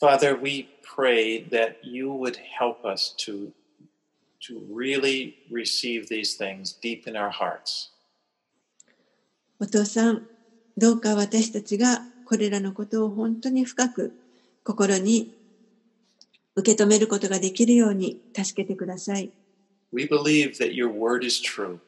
[0.00, 3.52] Father, we pray that you would help us to,
[4.40, 7.90] to really receive these things deep in our hearts.
[9.60, 10.26] お父さん、
[10.76, 14.12] どうか私たちがこれらのことを本当に深く
[14.64, 15.34] 心に
[16.54, 19.30] 受け止めることができるように助けてください。
[19.92, 21.78] We believe that your word is true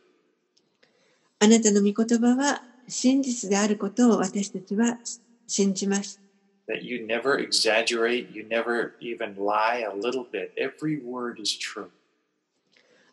[1.41, 4.99] あなたの御言葉は真実であることを私たちは
[5.47, 6.20] 信じます。
[6.68, 10.53] That you never exaggerate, you never even lie a little bit.
[10.57, 11.88] Every word is true.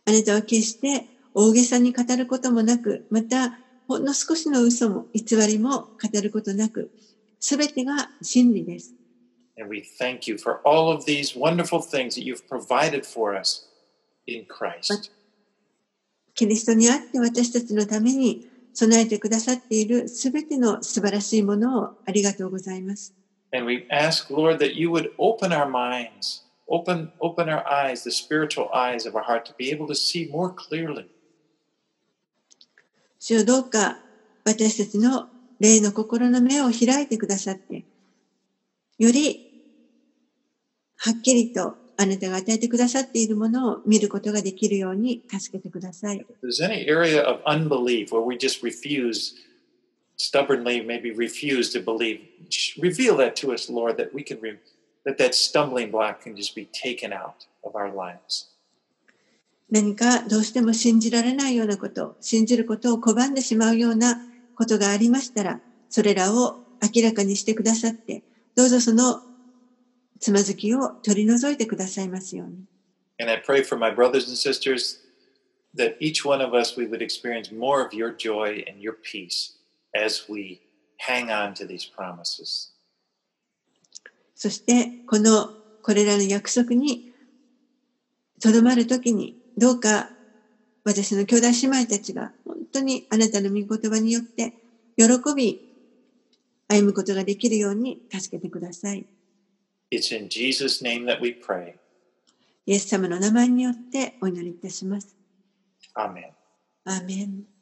[0.05, 6.91] あなたは決して大げさに語ることもなく、またほんの少しの嘘も偽りも語ることなく、
[7.39, 8.93] すべてが真理です。
[9.59, 13.63] And we thank you for all of these wonderful things that you've provided for us
[14.28, 15.11] in Christ.
[16.36, 18.47] キリストにあって私たちのために
[18.80, 23.11] 備えてくださっているすべての素晴らしいものをありがとうございます。
[23.51, 28.69] And we ask, Lord, that you would open our minds, open, open our eyes, the spiritual
[28.71, 31.07] eyes of our heart, to be able to see more clearly
[33.17, 33.97] 主よどうか
[34.45, 35.28] 私たちの
[35.59, 37.84] 霊の心の目を開いてくださって、
[38.99, 39.43] より
[40.97, 46.19] はっきりとあなたが与えてくださっているものを見ることができるように助けてください。
[46.19, 49.35] If there's any area of unbelief where we just refuse,
[50.17, 52.19] stubbornly maybe refuse to believe,
[52.79, 54.59] reveal that to us, Lord, that we can, re-
[55.05, 58.53] that that stumbling block can just be taken out of our lives.
[59.69, 64.17] 何かどうしても信じられないようなこと、信じることを拒んでしまうような
[64.55, 66.59] ことがありましたら、それらを
[66.95, 68.23] 明らかにしてくださって、
[68.55, 69.21] どうぞその
[70.20, 72.65] つまずきを取り除いてくださいますように。
[73.20, 74.99] And I pray for my brothers and sisters
[75.76, 79.53] that each one of us, we would experience more of your joy and your peace
[79.95, 80.59] as we
[80.97, 82.72] hang on to these promises.
[84.36, 85.49] そして、この、
[85.82, 87.11] これらの約束に
[88.39, 90.09] とどまるときに、どうか
[90.84, 94.53] 私の兄弟姉妹たちが本当にあなたの御言葉によって
[94.95, 95.05] 喜
[95.36, 95.59] び
[96.68, 99.05] 歩むことができるように助けてください。
[99.89, 101.75] It's in Jesus' name that we pray.
[102.65, 105.15] イエス様の名前によってお祈りいたします。
[105.93, 106.91] アーメン。
[106.91, 107.57] アーメン。